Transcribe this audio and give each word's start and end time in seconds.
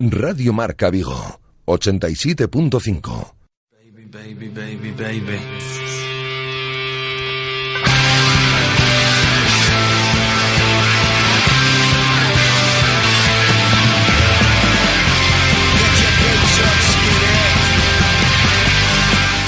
Radio 0.00 0.52
Marca 0.52 0.90
Vigo, 0.90 1.40
87.5. 1.64 3.34
Baby, 3.72 4.06
baby, 4.06 4.48
baby, 4.48 4.92
baby. 4.92 5.40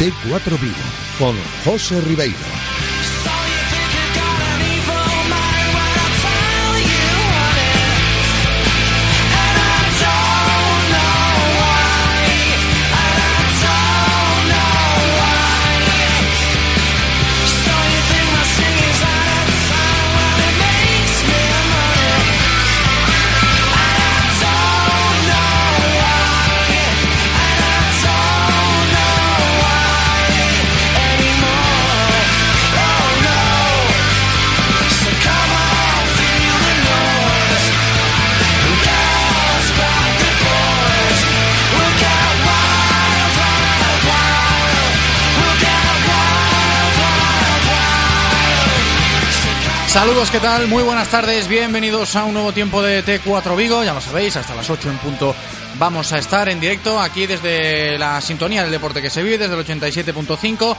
T4 0.01 0.61
Vigo, 0.61 0.75
con 1.17 1.37
José 1.65 2.01
Ribeiro. 2.01 2.60
Saludos, 49.91 50.31
¿qué 50.31 50.39
tal? 50.39 50.69
Muy 50.69 50.85
buenas 50.85 51.09
tardes, 51.09 51.49
bienvenidos 51.49 52.15
a 52.15 52.23
un 52.23 52.35
nuevo 52.35 52.53
tiempo 52.53 52.81
de 52.81 53.05
T4 53.05 53.57
Vigo, 53.57 53.83
ya 53.83 53.93
lo 53.93 54.01
sabéis, 54.01 54.37
hasta 54.37 54.55
las 54.55 54.71
8 54.71 54.89
en 54.89 54.99
punto 54.99 55.35
vamos 55.81 56.13
a 56.13 56.19
estar 56.19 56.49
en 56.49 56.61
directo 56.61 57.01
aquí 57.01 57.27
desde 57.27 57.99
la 57.99 58.21
sintonía 58.21 58.63
del 58.63 58.71
deporte 58.71 59.03
que 59.03 59.11
se 59.11 59.25
vive, 59.25 59.37
desde 59.37 59.55
el 59.55 59.67
87.5. 59.67 60.77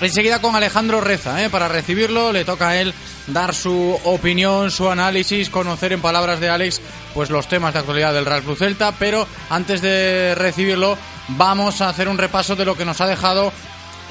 Enseguida 0.00 0.40
con 0.40 0.56
Alejandro 0.56 1.02
Reza, 1.02 1.44
¿eh? 1.44 1.50
para 1.50 1.68
recibirlo 1.68 2.32
le 2.32 2.46
toca 2.46 2.70
a 2.70 2.80
él 2.80 2.94
dar 3.26 3.54
su 3.54 4.00
opinión, 4.04 4.70
su 4.70 4.88
análisis, 4.88 5.50
conocer 5.50 5.92
en 5.92 6.00
palabras 6.00 6.40
de 6.40 6.48
Alex 6.48 6.80
pues 7.12 7.28
los 7.28 7.46
temas 7.46 7.74
de 7.74 7.80
actualidad 7.80 8.14
del 8.14 8.24
Real 8.24 8.44
Cruz 8.44 8.60
Celta, 8.60 8.92
pero 8.92 9.28
antes 9.50 9.82
de 9.82 10.34
recibirlo 10.36 10.96
vamos 11.28 11.82
a 11.82 11.90
hacer 11.90 12.08
un 12.08 12.16
repaso 12.16 12.56
de 12.56 12.64
lo 12.64 12.76
que 12.76 12.86
nos 12.86 13.02
ha 13.02 13.06
dejado 13.06 13.52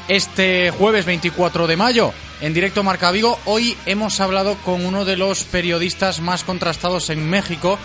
este 0.07 0.71
jueves 0.71 1.05
24 1.05 1.67
de 1.67 1.77
mayo 1.77 2.13
en 2.41 2.53
directo 2.53 2.83
Marca 2.83 3.11
Vigo. 3.11 3.39
Hoy 3.45 3.77
hemos 3.85 4.19
hablado 4.19 4.55
con 4.57 4.85
uno 4.85 5.05
de 5.05 5.17
los 5.17 5.43
periodistas 5.43 6.19
más 6.19 6.43
contrastados 6.43 7.09
en 7.09 7.29
México, 7.29 7.79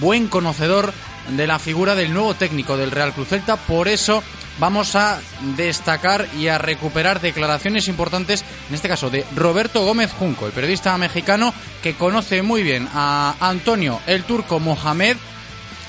buen 0.00 0.28
conocedor 0.28 0.92
de 1.30 1.46
la 1.46 1.58
figura 1.58 1.94
del 1.94 2.12
nuevo 2.12 2.34
técnico 2.34 2.76
del 2.76 2.90
Real 2.90 3.12
Cruz 3.12 3.28
Celta, 3.28 3.56
por 3.56 3.88
eso 3.88 4.22
vamos 4.58 4.96
a 4.96 5.20
destacar 5.56 6.28
y 6.38 6.48
a 6.48 6.58
recuperar 6.58 7.20
declaraciones 7.20 7.88
importantes, 7.88 8.44
en 8.68 8.74
este 8.74 8.88
caso 8.88 9.10
de 9.10 9.24
Roberto 9.34 9.84
Gómez 9.84 10.12
Junco, 10.12 10.46
el 10.46 10.52
periodista 10.52 10.96
mexicano 10.98 11.54
que 11.82 11.94
conoce 11.94 12.42
muy 12.42 12.62
bien 12.62 12.88
a 12.92 13.34
Antonio 13.40 14.00
el 14.06 14.24
turco 14.24 14.60
Mohamed 14.60 15.16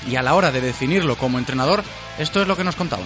y 0.08 0.16
a 0.16 0.22
la 0.22 0.34
hora 0.34 0.50
de 0.50 0.60
definirlo 0.60 1.16
como 1.16 1.38
entrenador, 1.38 1.82
esto 2.18 2.42
es 2.42 2.48
lo 2.48 2.56
que 2.56 2.64
nos 2.64 2.76
contaba. 2.76 3.04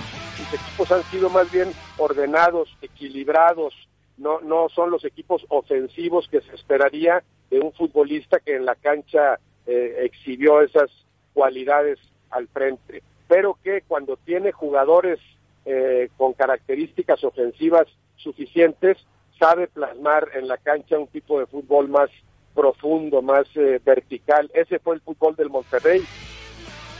Los 0.51 0.61
equipos 0.63 0.91
han 0.91 1.05
sido 1.11 1.29
más 1.29 1.51
bien 1.51 1.75
ordenados, 1.99 2.75
equilibrados, 2.81 3.75
no, 4.17 4.41
no 4.41 4.71
son 4.71 4.91
los 4.91 5.05
equipos 5.05 5.45
ofensivos 5.51 6.27
que 6.29 6.41
se 6.41 6.55
esperaría 6.55 7.23
de 7.51 7.61
un 7.61 7.71
futbolista 7.75 8.41
que 8.41 8.57
en 8.57 8.65
la 8.65 8.75
cancha 8.75 9.39
eh, 9.67 9.97
exhibió 10.05 10.63
esas 10.63 10.91
cualidades 11.35 11.99
al 12.31 12.49
frente, 12.49 13.03
pero 13.29 13.59
que 13.63 13.83
cuando 13.87 14.17
tiene 14.17 14.53
jugadores 14.53 15.21
eh, 15.67 16.09
con 16.17 16.33
características 16.33 17.23
ofensivas 17.25 17.87
suficientes, 18.17 18.97
sabe 19.39 19.69
plasmar 19.69 20.31
en 20.35 20.49
la 20.49 20.57
cancha 20.57 20.99
un 20.99 21.09
tipo 21.09 21.39
de 21.39 21.47
fútbol 21.47 21.89
más 21.89 22.09
profundo, 22.55 23.21
más 23.21 23.47
eh, 23.55 23.81
vertical. 23.85 24.51
Ese 24.55 24.79
fue 24.79 24.95
el 24.95 25.03
fútbol 25.03 25.37
del 25.37 25.51
Monterrey. 25.51 26.03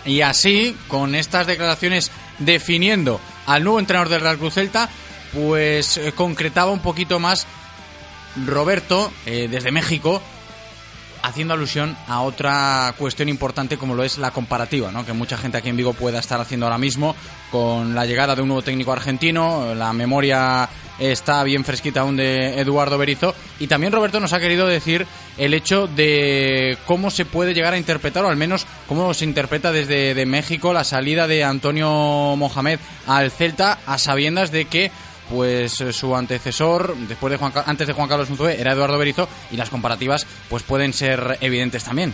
Y 0.09 0.23
así, 0.23 0.75
con 0.89 1.15
estas 1.15 1.47
declaraciones 1.47 2.11
definiendo 2.39 3.21
al 3.45 3.63
nuevo 3.63 3.79
entrenador 3.79 4.09
del 4.09 4.23
Real 4.23 4.39
Cruz 4.39 4.55
Celta, 4.55 4.89
pues 5.35 5.99
eh, 5.99 6.13
concretaba 6.13 6.71
un 6.71 6.81
poquito 6.81 7.21
más 7.21 7.47
Roberto 8.47 9.13
eh, 9.27 9.49
desde 9.51 9.71
México 9.71 10.23
haciendo 11.23 11.55
alusión 11.55 11.97
a 12.07 12.21
otra 12.23 12.95
cuestión 12.99 13.29
importante 13.29 13.77
como 13.77 13.95
lo 13.95 14.05
es 14.05 14.19
la 14.19 14.31
comparativa, 14.31 14.91
¿no? 14.93 15.05
que 15.05 15.13
mucha 15.13 15.37
gente 15.37 15.59
aquí 15.59 15.69
en 15.69 15.77
Vigo 15.77 15.93
pueda 15.93 16.19
estar 16.19 16.41
haciendo 16.41 16.67
ahora 16.67 16.79
mismo 16.79 17.15
con 17.51 17.95
la 17.95 18.07
llegada 18.07 18.35
de 18.35 18.43
un 18.43 18.49
nuevo 18.49 18.63
técnico 18.63 18.93
argentino, 18.93 19.75
la 19.75 19.93
memoria 19.93 20.69
está 20.99 21.43
bien 21.45 21.65
fresquita 21.65 22.01
aún 22.01 22.17
de 22.17 22.59
Eduardo 22.61 22.99
Berizo 22.99 23.35
y 23.61 23.67
también 23.67 23.93
Roberto 23.93 24.21
nos 24.21 24.33
ha 24.33 24.41
querido 24.41 24.67
decir 24.67 25.07
el 25.37 25.55
hecho 25.55 25.87
de 25.87 26.77
cómo 26.87 27.11
se 27.11 27.25
puede 27.25 27.55
llegar 27.55 27.75
a 27.75 27.79
interpretar 27.79 28.25
o 28.25 28.29
al 28.29 28.37
menos 28.37 28.67
cómo 28.89 29.15
se 29.15 29.25
interpreta 29.25 29.71
desde 29.71 30.15
de 30.15 30.27
México 30.27 30.73
la 30.73 30.85
salida 30.85 31.27
de 31.27 31.45
Antonio 31.45 32.35
Mohamed 32.37 32.81
al 33.07 33.31
Celta 33.31 33.79
a 33.87 33.99
sabiendas 33.99 34.51
de 34.51 34.65
que 34.65 34.91
pues 35.31 35.81
eh, 35.81 35.93
su 35.93 36.15
antecesor, 36.15 36.97
después 36.97 37.31
de 37.31 37.37
Juan, 37.37 37.53
antes 37.67 37.87
de 37.87 37.93
Juan 37.93 38.09
Carlos 38.09 38.31
Unzué, 38.31 38.61
era 38.61 38.73
Eduardo 38.73 38.99
Berizo, 38.99 39.29
y 39.51 39.57
las 39.57 39.71
comparativas 39.71 40.27
pues 40.49 40.63
pueden 40.63 40.93
ser 40.93 41.39
evidentes 41.41 41.85
también. 41.85 42.13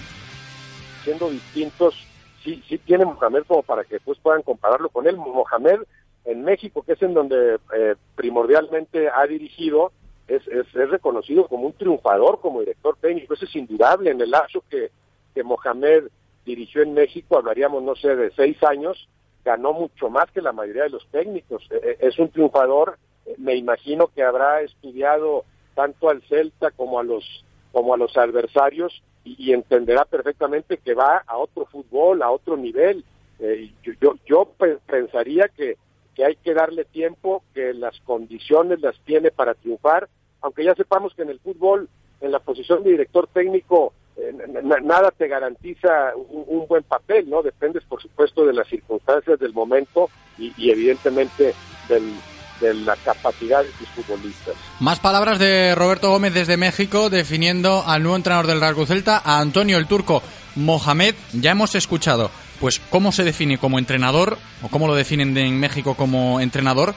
Siendo 1.02 1.30
distintos, 1.30 1.94
sí, 2.42 2.62
sí 2.68 2.78
tiene 2.78 3.04
Mohamed 3.04 3.42
como 3.46 3.62
para 3.62 3.84
que 3.84 4.00
pues 4.00 4.18
puedan 4.18 4.42
compararlo 4.42 4.88
con 4.88 5.06
él. 5.06 5.16
Mohamed 5.16 5.80
en 6.24 6.42
México, 6.42 6.82
que 6.82 6.92
es 6.92 7.02
en 7.02 7.14
donde 7.14 7.58
eh, 7.76 7.94
primordialmente 8.16 9.08
ha 9.08 9.26
dirigido, 9.26 9.92
es, 10.26 10.42
es, 10.48 10.72
reconocido 10.72 11.46
como 11.48 11.66
un 11.66 11.74
triunfador 11.74 12.40
como 12.40 12.60
director 12.60 12.96
técnico, 13.00 13.34
eso 13.34 13.44
es 13.44 13.56
indudable. 13.56 14.10
En 14.10 14.20
el 14.20 14.30
lapso 14.30 14.64
que, 14.70 14.90
que 15.34 15.42
Mohamed 15.42 16.04
dirigió 16.46 16.82
en 16.82 16.94
México, 16.94 17.36
hablaríamos, 17.36 17.82
no 17.82 17.94
sé, 17.94 18.16
de 18.16 18.30
seis 18.34 18.62
años, 18.62 19.08
ganó 19.44 19.72
mucho 19.72 20.08
más 20.10 20.30
que 20.30 20.42
la 20.42 20.52
mayoría 20.52 20.84
de 20.84 20.90
los 20.90 21.06
técnicos. 21.08 21.66
E, 21.70 21.98
e, 22.00 22.08
es 22.08 22.18
un 22.18 22.30
triunfador, 22.30 22.98
me 23.38 23.54
imagino 23.56 24.08
que 24.08 24.22
habrá 24.22 24.62
estudiado 24.62 25.44
tanto 25.74 26.08
al 26.08 26.22
Celta 26.22 26.70
como 26.70 26.98
a 26.98 27.02
los 27.02 27.44
como 27.72 27.92
a 27.92 27.96
los 27.96 28.16
adversarios 28.16 29.02
y, 29.24 29.52
entenderá 29.52 30.04
perfectamente 30.04 30.76
que 30.76 30.94
va 30.94 31.24
a 31.26 31.38
otro 31.38 31.66
fútbol, 31.66 32.22
a 32.22 32.30
otro 32.30 32.56
nivel. 32.56 33.04
Eh, 33.40 33.72
yo, 34.00 34.14
yo, 34.26 34.48
pensaría 34.86 35.48
que, 35.48 35.76
que 36.14 36.24
hay 36.24 36.36
que 36.36 36.54
darle 36.54 36.84
tiempo, 36.84 37.42
que 37.52 37.74
las 37.74 37.98
condiciones 38.00 38.80
las 38.80 38.96
tiene 39.00 39.32
para 39.32 39.54
triunfar, 39.54 40.08
aunque 40.40 40.62
ya 40.62 40.74
sepamos 40.76 41.14
que 41.14 41.22
en 41.22 41.30
el 41.30 41.40
fútbol, 41.40 41.88
en 42.20 42.30
la 42.30 42.38
posición 42.38 42.84
de 42.84 42.90
director 42.90 43.26
técnico, 43.26 43.92
eh, 43.92 44.03
nada 44.82 45.10
te 45.10 45.28
garantiza 45.28 46.12
un, 46.16 46.66
buen 46.66 46.82
papel, 46.84 47.28
¿no? 47.28 47.42
Dependes, 47.42 47.84
por 47.84 48.00
supuesto, 48.00 48.46
de 48.46 48.52
las 48.52 48.68
circunstancias 48.68 49.38
del 49.38 49.52
momento 49.52 50.08
y, 50.38 50.70
evidentemente 50.70 51.54
de 51.88 52.74
la 52.74 52.96
capacidad 52.96 53.62
de 53.62 53.70
tus 53.70 53.88
futbolistas. 53.88 54.54
Más 54.80 55.00
palabras 55.00 55.38
de 55.38 55.74
Roberto 55.74 56.10
Gómez 56.10 56.32
desde 56.32 56.56
México 56.56 57.10
definiendo 57.10 57.82
al 57.86 58.02
nuevo 58.02 58.16
entrenador 58.16 58.46
del 58.46 58.60
Real 58.60 58.86
Celta, 58.86 59.20
a 59.24 59.40
Antonio 59.40 59.76
el 59.76 59.86
Turco 59.86 60.22
Mohamed. 60.54 61.14
Ya 61.32 61.50
hemos 61.50 61.74
escuchado 61.74 62.30
pues 62.60 62.80
cómo 62.90 63.12
se 63.12 63.24
define 63.24 63.58
como 63.58 63.78
entrenador 63.78 64.38
o 64.62 64.68
cómo 64.68 64.86
lo 64.86 64.94
definen 64.94 65.36
en 65.36 65.58
México 65.58 65.96
como 65.96 66.40
entrenador, 66.40 66.94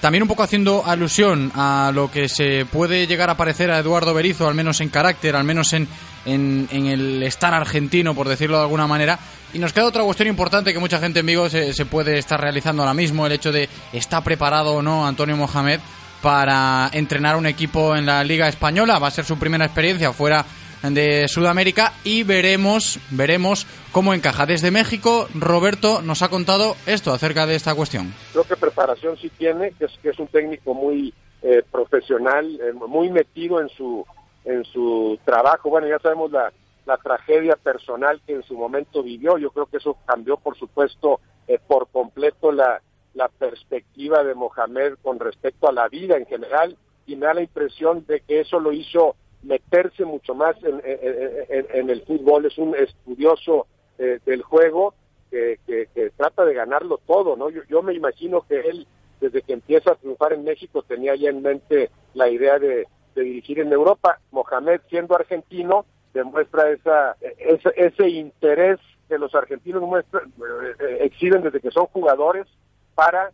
también 0.00 0.22
un 0.22 0.28
poco 0.28 0.42
haciendo 0.42 0.84
alusión 0.84 1.50
a 1.54 1.90
lo 1.94 2.10
que 2.10 2.28
se 2.28 2.64
puede 2.66 3.06
llegar 3.06 3.30
a 3.30 3.36
parecer 3.36 3.70
a 3.70 3.78
Eduardo 3.78 4.14
Berizo, 4.14 4.46
al 4.46 4.54
menos 4.54 4.80
en 4.80 4.88
carácter, 4.88 5.36
al 5.36 5.44
menos 5.44 5.72
en, 5.72 5.88
en, 6.24 6.68
el 6.86 7.22
estar 7.22 7.54
argentino, 7.54 8.14
por 8.14 8.28
decirlo 8.28 8.56
de 8.56 8.62
alguna 8.62 8.86
manera. 8.86 9.18
Y 9.54 9.58
nos 9.58 9.72
queda 9.72 9.86
otra 9.86 10.02
cuestión 10.02 10.28
importante 10.28 10.72
que 10.72 10.78
mucha 10.78 10.98
gente 10.98 11.20
en 11.20 11.26
Vigo 11.26 11.48
se, 11.48 11.72
se 11.72 11.86
puede 11.86 12.18
estar 12.18 12.40
realizando 12.40 12.82
ahora 12.82 12.94
mismo, 12.94 13.26
el 13.26 13.32
hecho 13.32 13.52
de 13.52 13.68
está 13.92 14.20
preparado 14.22 14.74
o 14.74 14.82
no 14.82 15.06
Antonio 15.06 15.36
Mohamed 15.36 15.80
para 16.20 16.90
entrenar 16.92 17.36
un 17.36 17.46
equipo 17.46 17.94
en 17.96 18.06
la 18.06 18.24
Liga 18.24 18.48
Española. 18.48 18.98
Va 18.98 19.08
a 19.08 19.12
ser 19.12 19.24
su 19.24 19.38
primera 19.38 19.64
experiencia 19.64 20.12
fuera 20.12 20.44
de 20.94 21.28
Sudamérica 21.28 21.92
y 22.04 22.22
veremos, 22.22 22.98
veremos 23.10 23.66
cómo 23.92 24.14
encaja. 24.14 24.46
Desde 24.46 24.70
México, 24.70 25.28
Roberto 25.34 26.02
nos 26.02 26.22
ha 26.22 26.28
contado 26.28 26.76
esto 26.86 27.12
acerca 27.12 27.46
de 27.46 27.54
esta 27.54 27.74
cuestión. 27.74 28.14
Creo 28.32 28.44
que 28.44 28.56
preparación 28.56 29.16
sí 29.16 29.30
tiene, 29.30 29.72
que 29.72 29.86
es, 29.86 29.92
que 30.02 30.10
es 30.10 30.18
un 30.18 30.28
técnico 30.28 30.74
muy 30.74 31.12
eh, 31.42 31.62
profesional, 31.70 32.58
eh, 32.60 32.72
muy 32.72 33.10
metido 33.10 33.60
en 33.60 33.68
su 33.68 34.04
en 34.44 34.64
su 34.64 35.18
trabajo. 35.24 35.70
Bueno, 35.70 35.88
ya 35.88 35.98
sabemos 35.98 36.30
la, 36.30 36.52
la 36.86 36.96
tragedia 36.98 37.56
personal 37.56 38.20
que 38.26 38.34
en 38.34 38.42
su 38.44 38.54
momento 38.56 39.02
vivió. 39.02 39.38
Yo 39.38 39.50
creo 39.50 39.66
que 39.66 39.78
eso 39.78 39.98
cambió, 40.06 40.36
por 40.36 40.56
supuesto, 40.56 41.20
eh, 41.48 41.58
por 41.66 41.88
completo 41.88 42.52
la, 42.52 42.80
la 43.14 43.28
perspectiva 43.28 44.22
de 44.22 44.34
Mohamed 44.34 44.94
con 45.02 45.18
respecto 45.18 45.68
a 45.68 45.72
la 45.72 45.88
vida 45.88 46.16
en 46.16 46.26
general 46.26 46.76
y 47.06 47.16
me 47.16 47.26
da 47.26 47.34
la 47.34 47.42
impresión 47.42 48.04
de 48.06 48.20
que 48.20 48.40
eso 48.40 48.60
lo 48.60 48.72
hizo 48.72 49.16
meterse 49.46 50.04
mucho 50.04 50.34
más 50.34 50.56
en, 50.62 50.80
en, 50.84 51.90
el 51.90 52.02
fútbol. 52.02 52.46
Es 52.46 52.58
un 52.58 52.74
estudioso 52.74 53.66
eh, 53.98 54.18
del 54.26 54.42
juego 54.42 54.94
que, 55.30 55.58
que, 55.66 56.10
trata 56.16 56.44
de 56.44 56.54
ganarlo 56.54 56.98
todo, 57.06 57.36
¿no? 57.36 57.50
Yo, 57.50 57.62
yo 57.68 57.82
me 57.82 57.94
imagino 57.94 58.42
que 58.48 58.60
él, 58.60 58.86
desde 59.20 59.42
que 59.42 59.52
empieza 59.52 59.92
a 59.92 59.96
triunfar 59.96 60.32
en 60.32 60.44
México, 60.44 60.82
tenía 60.82 61.14
ya 61.14 61.30
en 61.30 61.42
mente 61.42 61.90
la 62.14 62.28
idea 62.28 62.58
de, 62.58 62.86
dirigir 63.14 63.60
en 63.60 63.72
Europa. 63.72 64.20
Mohamed, 64.30 64.82
siendo 64.90 65.14
argentino, 65.14 65.86
demuestra 66.12 66.70
esa, 66.70 67.16
ese, 67.38 67.72
ese 67.74 68.08
interés 68.10 68.78
que 69.08 69.18
los 69.18 69.34
argentinos 69.34 69.82
muestran, 69.82 70.32
eh, 70.80 70.98
exhiben 71.00 71.42
desde 71.42 71.60
que 71.60 71.70
son 71.70 71.86
jugadores 71.86 72.46
para 72.94 73.32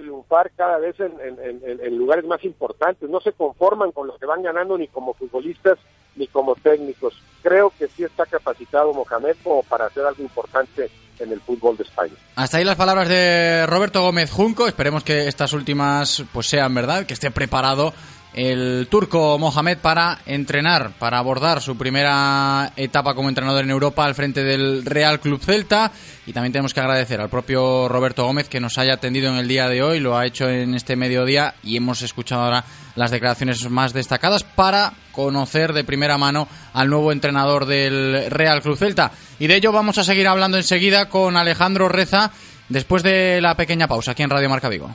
triunfar 0.00 0.50
cada 0.56 0.78
vez 0.78 0.98
en, 1.00 1.12
en, 1.20 1.98
lugares 1.98 2.24
más 2.24 2.42
importantes. 2.44 3.08
No 3.08 3.20
se 3.20 3.32
conforman 3.32 3.92
con 3.92 4.06
lo 4.06 4.16
que 4.18 4.26
van 4.26 4.42
ganando 4.42 4.76
ni 4.76 4.88
como 4.88 5.14
futbolistas 5.14 5.78
ni 6.16 6.26
como 6.26 6.54
técnicos. 6.56 7.14
Creo 7.42 7.72
que 7.78 7.88
sí 7.88 8.04
está 8.04 8.26
capacitado 8.26 8.92
Mohamed 8.92 9.36
como 9.42 9.62
para 9.62 9.86
hacer 9.86 10.04
algo 10.04 10.22
importante 10.22 10.90
en 11.18 11.32
el 11.32 11.40
fútbol 11.40 11.76
de 11.76 11.84
España. 11.84 12.14
Hasta 12.36 12.58
ahí 12.58 12.64
las 12.64 12.76
palabras 12.76 13.08
de 13.08 13.66
Roberto 13.66 14.02
Gómez 14.02 14.30
Junco. 14.30 14.66
Esperemos 14.66 15.04
que 15.04 15.28
estas 15.28 15.52
últimas 15.52 16.24
pues 16.32 16.46
sean 16.46 16.74
verdad, 16.74 17.06
que 17.06 17.14
esté 17.14 17.30
preparado 17.30 17.92
el 18.32 18.86
turco 18.90 19.38
Mohamed 19.38 19.78
para 19.78 20.18
entrenar, 20.26 20.92
para 20.98 21.18
abordar 21.18 21.60
su 21.60 21.76
primera 21.76 22.72
etapa 22.76 23.14
como 23.14 23.28
entrenador 23.28 23.64
en 23.64 23.70
Europa 23.70 24.04
al 24.04 24.14
frente 24.14 24.44
del 24.44 24.84
Real 24.84 25.20
Club 25.20 25.40
Celta. 25.42 25.90
Y 26.26 26.32
también 26.32 26.52
tenemos 26.52 26.72
que 26.72 26.80
agradecer 26.80 27.20
al 27.20 27.28
propio 27.28 27.88
Roberto 27.88 28.24
Gómez 28.24 28.48
que 28.48 28.60
nos 28.60 28.78
haya 28.78 28.94
atendido 28.94 29.30
en 29.30 29.38
el 29.38 29.48
día 29.48 29.68
de 29.68 29.82
hoy, 29.82 29.98
lo 29.98 30.16
ha 30.16 30.26
hecho 30.26 30.48
en 30.48 30.74
este 30.74 30.94
mediodía 30.94 31.54
y 31.62 31.76
hemos 31.76 32.02
escuchado 32.02 32.42
ahora 32.42 32.64
las 32.94 33.10
declaraciones 33.10 33.68
más 33.68 33.92
destacadas 33.92 34.44
para 34.44 34.92
conocer 35.12 35.72
de 35.72 35.84
primera 35.84 36.18
mano 36.18 36.46
al 36.72 36.88
nuevo 36.88 37.12
entrenador 37.12 37.66
del 37.66 38.30
Real 38.30 38.62
Club 38.62 38.76
Celta. 38.76 39.10
Y 39.38 39.46
de 39.48 39.56
ello 39.56 39.72
vamos 39.72 39.98
a 39.98 40.04
seguir 40.04 40.28
hablando 40.28 40.56
enseguida 40.56 41.08
con 41.08 41.36
Alejandro 41.36 41.88
Reza 41.88 42.30
después 42.68 43.02
de 43.02 43.40
la 43.40 43.56
pequeña 43.56 43.88
pausa 43.88 44.12
aquí 44.12 44.22
en 44.22 44.30
Radio 44.30 44.48
Marca 44.48 44.68
Vigo. 44.68 44.94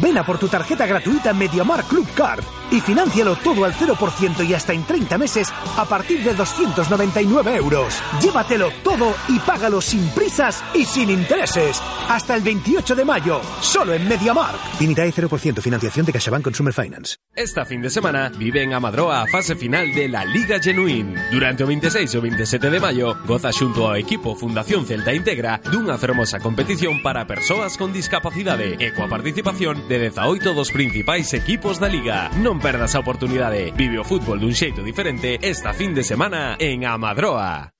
ven 0.00 0.18
a 0.18 0.24
por 0.24 0.38
tu 0.38 0.48
tarjeta 0.48 0.86
gratuita 0.86 1.32
MediaMar 1.32 1.84
Club 1.84 2.06
Card 2.14 2.44
y 2.70 2.80
financialo 2.80 3.36
todo 3.36 3.64
al 3.64 3.72
0% 3.74 4.46
y 4.46 4.54
hasta 4.54 4.72
en 4.72 4.84
30 4.84 5.18
meses 5.18 5.48
a 5.76 5.84
partir 5.84 6.22
de 6.22 6.34
299 6.34 7.56
euros. 7.56 7.94
Llévatelo 8.20 8.70
todo 8.84 9.14
y 9.28 9.38
págalo 9.38 9.80
sin 9.80 10.06
prisas 10.10 10.62
y 10.74 10.84
sin 10.84 11.10
intereses. 11.10 11.80
Hasta 12.08 12.36
el 12.36 12.42
28 12.42 12.94
de 12.94 13.04
mayo, 13.04 13.40
solo 13.60 13.94
en 13.94 14.06
MediaMar. 14.08 14.54
Unidad 14.80 15.06
0% 15.06 15.60
financiación 15.60 16.06
de 16.06 16.12
CaixaBank 16.12 16.44
Consumer 16.44 16.74
Finance. 16.74 17.16
Esta 17.34 17.64
fin 17.64 17.80
de 17.80 17.90
semana 17.90 18.30
vive 18.36 18.62
en 18.62 18.74
Amadroa 18.74 19.22
a 19.22 19.26
fase 19.26 19.54
final 19.54 19.94
de 19.94 20.08
la 20.08 20.24
Liga 20.24 20.58
Genuine. 20.60 21.14
Durante 21.30 21.64
o 21.64 21.66
26 21.66 22.14
o 22.16 22.20
27 22.20 22.70
de 22.70 22.80
mayo, 22.80 23.16
goza 23.26 23.52
xunto 23.52 23.86
ao 23.86 23.96
equipo 23.96 24.34
Fundación 24.34 24.84
Celta 24.84 25.14
Integra 25.14 25.60
dunha 25.70 25.96
fermosa 25.96 26.40
competición 26.40 27.00
para 27.00 27.26
persoas 27.26 27.78
con 27.78 27.94
discapacidade 27.94 28.76
e 28.82 28.90
coa 28.90 29.06
participación 29.06 29.77
de 29.88 30.10
18 30.10 30.52
dos 30.52 30.70
principais 30.70 31.32
equipos 31.32 31.78
da 31.78 31.88
Liga. 31.88 32.28
Non 32.42 32.58
non 32.58 32.66
perdas 32.66 32.96
a 32.96 33.04
oportunidade. 33.04 33.70
Vive 33.70 34.02
o 34.02 34.04
fútbol 34.04 34.42
dun 34.42 34.50
xeito 34.50 34.82
diferente 34.82 35.38
esta 35.38 35.70
fin 35.70 35.94
de 35.94 36.02
semana 36.02 36.58
en 36.58 36.82
Amadroa. 36.82 37.70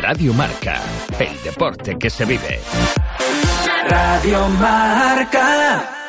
Radio 0.00 0.32
Marca, 0.32 0.80
el 1.18 1.36
deporte 1.44 1.98
que 2.00 2.08
se 2.08 2.24
vive. 2.24 2.56
Radio 3.84 4.48
Marca. 4.56 6.07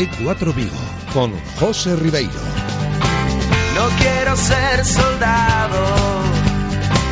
T4 0.00 0.54
Vigo 0.54 0.78
con 1.12 1.38
José 1.58 1.94
Ribeiro. 1.94 2.30
No 3.74 3.86
quiero 3.98 4.34
ser 4.34 4.82
soldado, 4.82 5.86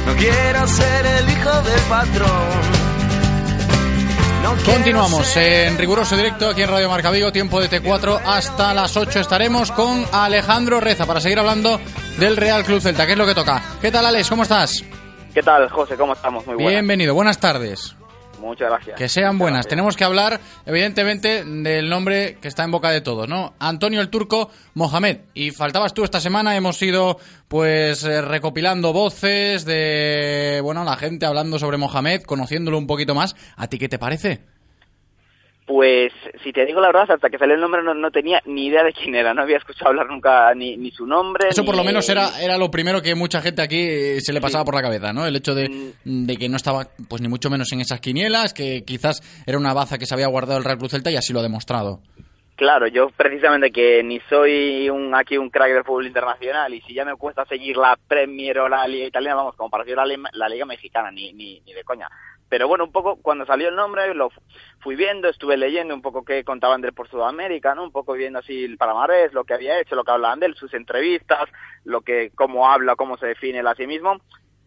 no 0.06 0.14
quiero 0.16 0.66
ser 0.66 1.04
el 1.04 1.30
hijo 1.30 1.50
del 1.50 1.80
patrón. 1.82 2.88
Continuamos 4.64 5.36
en 5.36 5.76
riguroso 5.76 6.16
directo 6.16 6.48
aquí 6.48 6.62
en 6.62 6.70
Radio 6.70 6.88
Marca 6.88 7.10
Vigo, 7.10 7.30
tiempo 7.30 7.60
de 7.60 7.68
T4 7.68 8.22
hasta 8.24 8.72
las 8.72 8.96
8 8.96 9.20
estaremos 9.20 9.70
con 9.72 10.06
Alejandro 10.10 10.80
Reza 10.80 11.04
para 11.04 11.20
seguir 11.20 11.38
hablando 11.38 11.78
del 12.18 12.38
Real 12.38 12.64
Club 12.64 12.80
Celta, 12.80 13.04
que 13.04 13.12
es 13.12 13.18
lo 13.18 13.26
que 13.26 13.34
toca. 13.34 13.62
¿Qué 13.82 13.90
tal 13.90 14.06
Alex? 14.06 14.30
¿Cómo 14.30 14.44
estás? 14.44 14.82
¿Qué 15.34 15.42
tal 15.42 15.68
José? 15.68 15.98
¿Cómo 15.98 16.14
estamos? 16.14 16.46
Muy 16.46 16.54
buenas. 16.54 16.72
Bienvenido, 16.72 17.12
buenas 17.12 17.38
tardes. 17.38 17.97
Muchas 18.40 18.68
gracias. 18.68 18.96
Que 18.96 19.08
sean 19.08 19.38
buenas. 19.38 19.66
Tenemos 19.66 19.96
que 19.96 20.04
hablar, 20.04 20.40
evidentemente, 20.66 21.44
del 21.44 21.88
nombre 21.88 22.38
que 22.40 22.48
está 22.48 22.64
en 22.64 22.70
boca 22.70 22.90
de 22.90 23.00
todos, 23.00 23.28
¿no? 23.28 23.54
Antonio 23.58 24.00
el 24.00 24.08
Turco 24.08 24.50
Mohamed. 24.74 25.18
Y 25.34 25.50
faltabas 25.50 25.94
tú 25.94 26.04
esta 26.04 26.20
semana, 26.20 26.56
hemos 26.56 26.80
ido, 26.82 27.18
pues, 27.48 28.04
eh, 28.04 28.22
recopilando 28.22 28.92
voces 28.92 29.64
de, 29.64 30.60
bueno, 30.62 30.84
la 30.84 30.96
gente 30.96 31.26
hablando 31.26 31.58
sobre 31.58 31.78
Mohamed, 31.78 32.22
conociéndolo 32.22 32.78
un 32.78 32.86
poquito 32.86 33.14
más. 33.14 33.36
¿A 33.56 33.68
ti 33.68 33.78
qué 33.78 33.88
te 33.88 33.98
parece? 33.98 34.57
Pues, 35.68 36.14
si 36.42 36.50
te 36.50 36.64
digo 36.64 36.80
la 36.80 36.86
verdad, 36.86 37.10
hasta 37.10 37.28
que 37.28 37.36
salió 37.36 37.54
el 37.54 37.60
nombre 37.60 37.82
no, 37.82 38.10
tenía 38.10 38.40
ni 38.46 38.68
idea 38.68 38.82
de 38.82 38.94
quién 38.94 39.14
era, 39.14 39.34
no 39.34 39.42
había 39.42 39.58
escuchado 39.58 39.90
hablar 39.90 40.06
nunca 40.08 40.54
ni, 40.54 40.78
ni 40.78 40.90
su 40.90 41.04
nombre. 41.04 41.48
Eso 41.50 41.62
por 41.62 41.76
lo 41.76 41.84
menos 41.84 42.08
era, 42.08 42.40
era 42.40 42.56
lo 42.56 42.70
primero 42.70 43.02
que 43.02 43.14
mucha 43.14 43.42
gente 43.42 43.60
aquí 43.60 43.78
eh, 43.78 44.20
se 44.22 44.32
le 44.32 44.40
pasaba 44.40 44.64
por 44.64 44.74
la 44.74 44.80
cabeza, 44.80 45.12
¿no? 45.12 45.26
El 45.26 45.36
hecho 45.36 45.54
de, 45.54 45.68
mm. 45.68 46.24
de, 46.24 46.36
que 46.38 46.48
no 46.48 46.56
estaba, 46.56 46.86
pues 47.06 47.20
ni 47.20 47.28
mucho 47.28 47.50
menos 47.50 47.70
en 47.74 47.82
esas 47.82 48.00
quinielas, 48.00 48.54
que 48.54 48.82
quizás 48.86 49.20
era 49.46 49.58
una 49.58 49.74
baza 49.74 49.98
que 49.98 50.06
se 50.06 50.14
había 50.14 50.28
guardado 50.28 50.56
el 50.58 50.64
Real 50.64 50.78
Cruz 50.78 50.92
Celta 50.92 51.10
y 51.10 51.16
así 51.16 51.34
lo 51.34 51.40
ha 51.40 51.42
demostrado. 51.42 52.00
Claro, 52.56 52.86
yo 52.86 53.10
precisamente 53.14 53.70
que 53.70 54.02
ni 54.02 54.20
soy 54.20 54.88
un 54.88 55.14
aquí 55.14 55.36
un 55.36 55.50
crack 55.50 55.70
del 55.70 55.84
fútbol 55.84 56.06
internacional 56.06 56.72
y 56.72 56.80
si 56.80 56.94
ya 56.94 57.04
me 57.04 57.14
cuesta 57.16 57.44
seguir 57.44 57.76
la 57.76 57.98
Premier 58.08 58.58
o 58.60 58.70
la 58.70 58.88
Liga 58.88 59.06
Italiana, 59.06 59.36
vamos, 59.36 59.54
como 59.54 59.68
para 59.68 59.84
seguir 59.84 59.98
la, 59.98 60.06
la 60.32 60.48
Liga 60.48 60.64
Mexicana, 60.64 61.10
ni, 61.10 61.34
ni, 61.34 61.60
ni 61.60 61.74
de 61.74 61.84
coña. 61.84 62.08
Pero 62.48 62.68
bueno, 62.68 62.84
un 62.84 62.92
poco 62.92 63.16
cuando 63.16 63.44
salió 63.44 63.68
el 63.68 63.76
nombre 63.76 64.14
lo 64.14 64.30
fui 64.80 64.96
viendo, 64.96 65.28
estuve 65.28 65.56
leyendo 65.56 65.94
un 65.94 66.02
poco 66.02 66.24
qué 66.24 66.44
contaban 66.44 66.80
de 66.80 66.88
él 66.88 66.94
por 66.94 67.08
Sudamérica, 67.08 67.74
¿no? 67.74 67.84
Un 67.84 67.92
poco 67.92 68.14
viendo 68.14 68.38
así 68.38 68.64
el 68.64 68.78
palmarés, 68.78 69.32
lo 69.32 69.44
que 69.44 69.54
había 69.54 69.80
hecho, 69.80 69.96
lo 69.96 70.04
que 70.04 70.12
hablaban 70.12 70.40
de 70.40 70.46
él, 70.46 70.54
sus 70.54 70.72
entrevistas, 70.74 71.48
lo 71.84 72.00
que 72.00 72.30
cómo 72.34 72.70
habla, 72.70 72.96
cómo 72.96 73.16
se 73.18 73.26
define 73.26 73.58
él 73.58 73.66
a 73.66 73.74
sí 73.74 73.86
mismo 73.86 74.20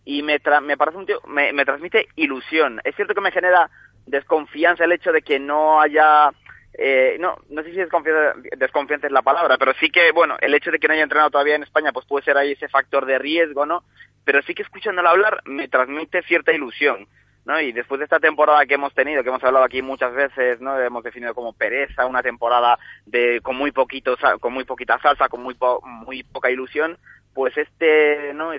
y 0.05 0.23
me 0.23 0.39
me 0.61 0.77
parece 0.77 0.97
un 0.97 1.05
tío 1.05 1.21
me, 1.27 1.53
me 1.53 1.65
transmite 1.65 2.07
ilusión. 2.15 2.81
Es 2.83 2.95
cierto 2.95 3.13
que 3.13 3.21
me 3.21 3.31
genera 3.31 3.69
desconfianza 4.05 4.85
el 4.85 4.91
hecho 4.91 5.11
de 5.11 5.21
que 5.21 5.39
no 5.39 5.79
haya 5.79 6.31
eh, 6.73 7.17
no, 7.19 7.37
no 7.49 7.63
sé 7.63 7.71
si 7.71 7.77
desconfianza, 7.77 8.39
desconfianza 8.57 9.07
es 9.07 9.13
la 9.13 9.21
palabra, 9.21 9.57
pero 9.57 9.73
sí 9.73 9.89
que, 9.89 10.11
bueno, 10.11 10.37
el 10.39 10.53
hecho 10.53 10.71
de 10.71 10.79
que 10.79 10.87
no 10.87 10.93
haya 10.93 11.03
entrenado 11.03 11.29
todavía 11.29 11.55
en 11.55 11.63
España, 11.63 11.91
pues 11.91 12.05
puede 12.05 12.23
ser 12.23 12.37
ahí 12.37 12.53
ese 12.53 12.69
factor 12.69 13.05
de 13.05 13.19
riesgo, 13.19 13.65
¿no? 13.65 13.83
Pero 14.23 14.41
sí 14.43 14.53
que 14.53 14.61
escuchándolo 14.61 15.09
hablar 15.09 15.41
me 15.45 15.67
transmite 15.67 16.23
cierta 16.23 16.53
ilusión. 16.53 17.07
¿No? 17.45 17.59
Y 17.59 17.71
después 17.71 17.99
de 17.99 18.05
esta 18.05 18.19
temporada 18.19 18.65
que 18.65 18.75
hemos 18.75 18.93
tenido, 18.93 19.23
que 19.23 19.29
hemos 19.29 19.43
hablado 19.43 19.65
aquí 19.65 19.81
muchas 19.81 20.13
veces, 20.13 20.61
¿no? 20.61 20.79
Hemos 20.79 21.03
definido 21.03 21.33
como 21.33 21.53
pereza, 21.53 22.05
una 22.05 22.21
temporada 22.21 22.77
de 23.05 23.41
con 23.41 23.55
muy 23.55 23.71
poquito 23.71 24.15
con 24.39 24.53
muy 24.53 24.63
poquita 24.63 24.99
salsa, 24.99 25.29
con 25.29 25.41
muy 25.43 25.55
muy 25.83 26.23
poca 26.23 26.51
ilusión, 26.51 26.97
pues 27.33 27.57
este, 27.57 28.33
¿no? 28.33 28.51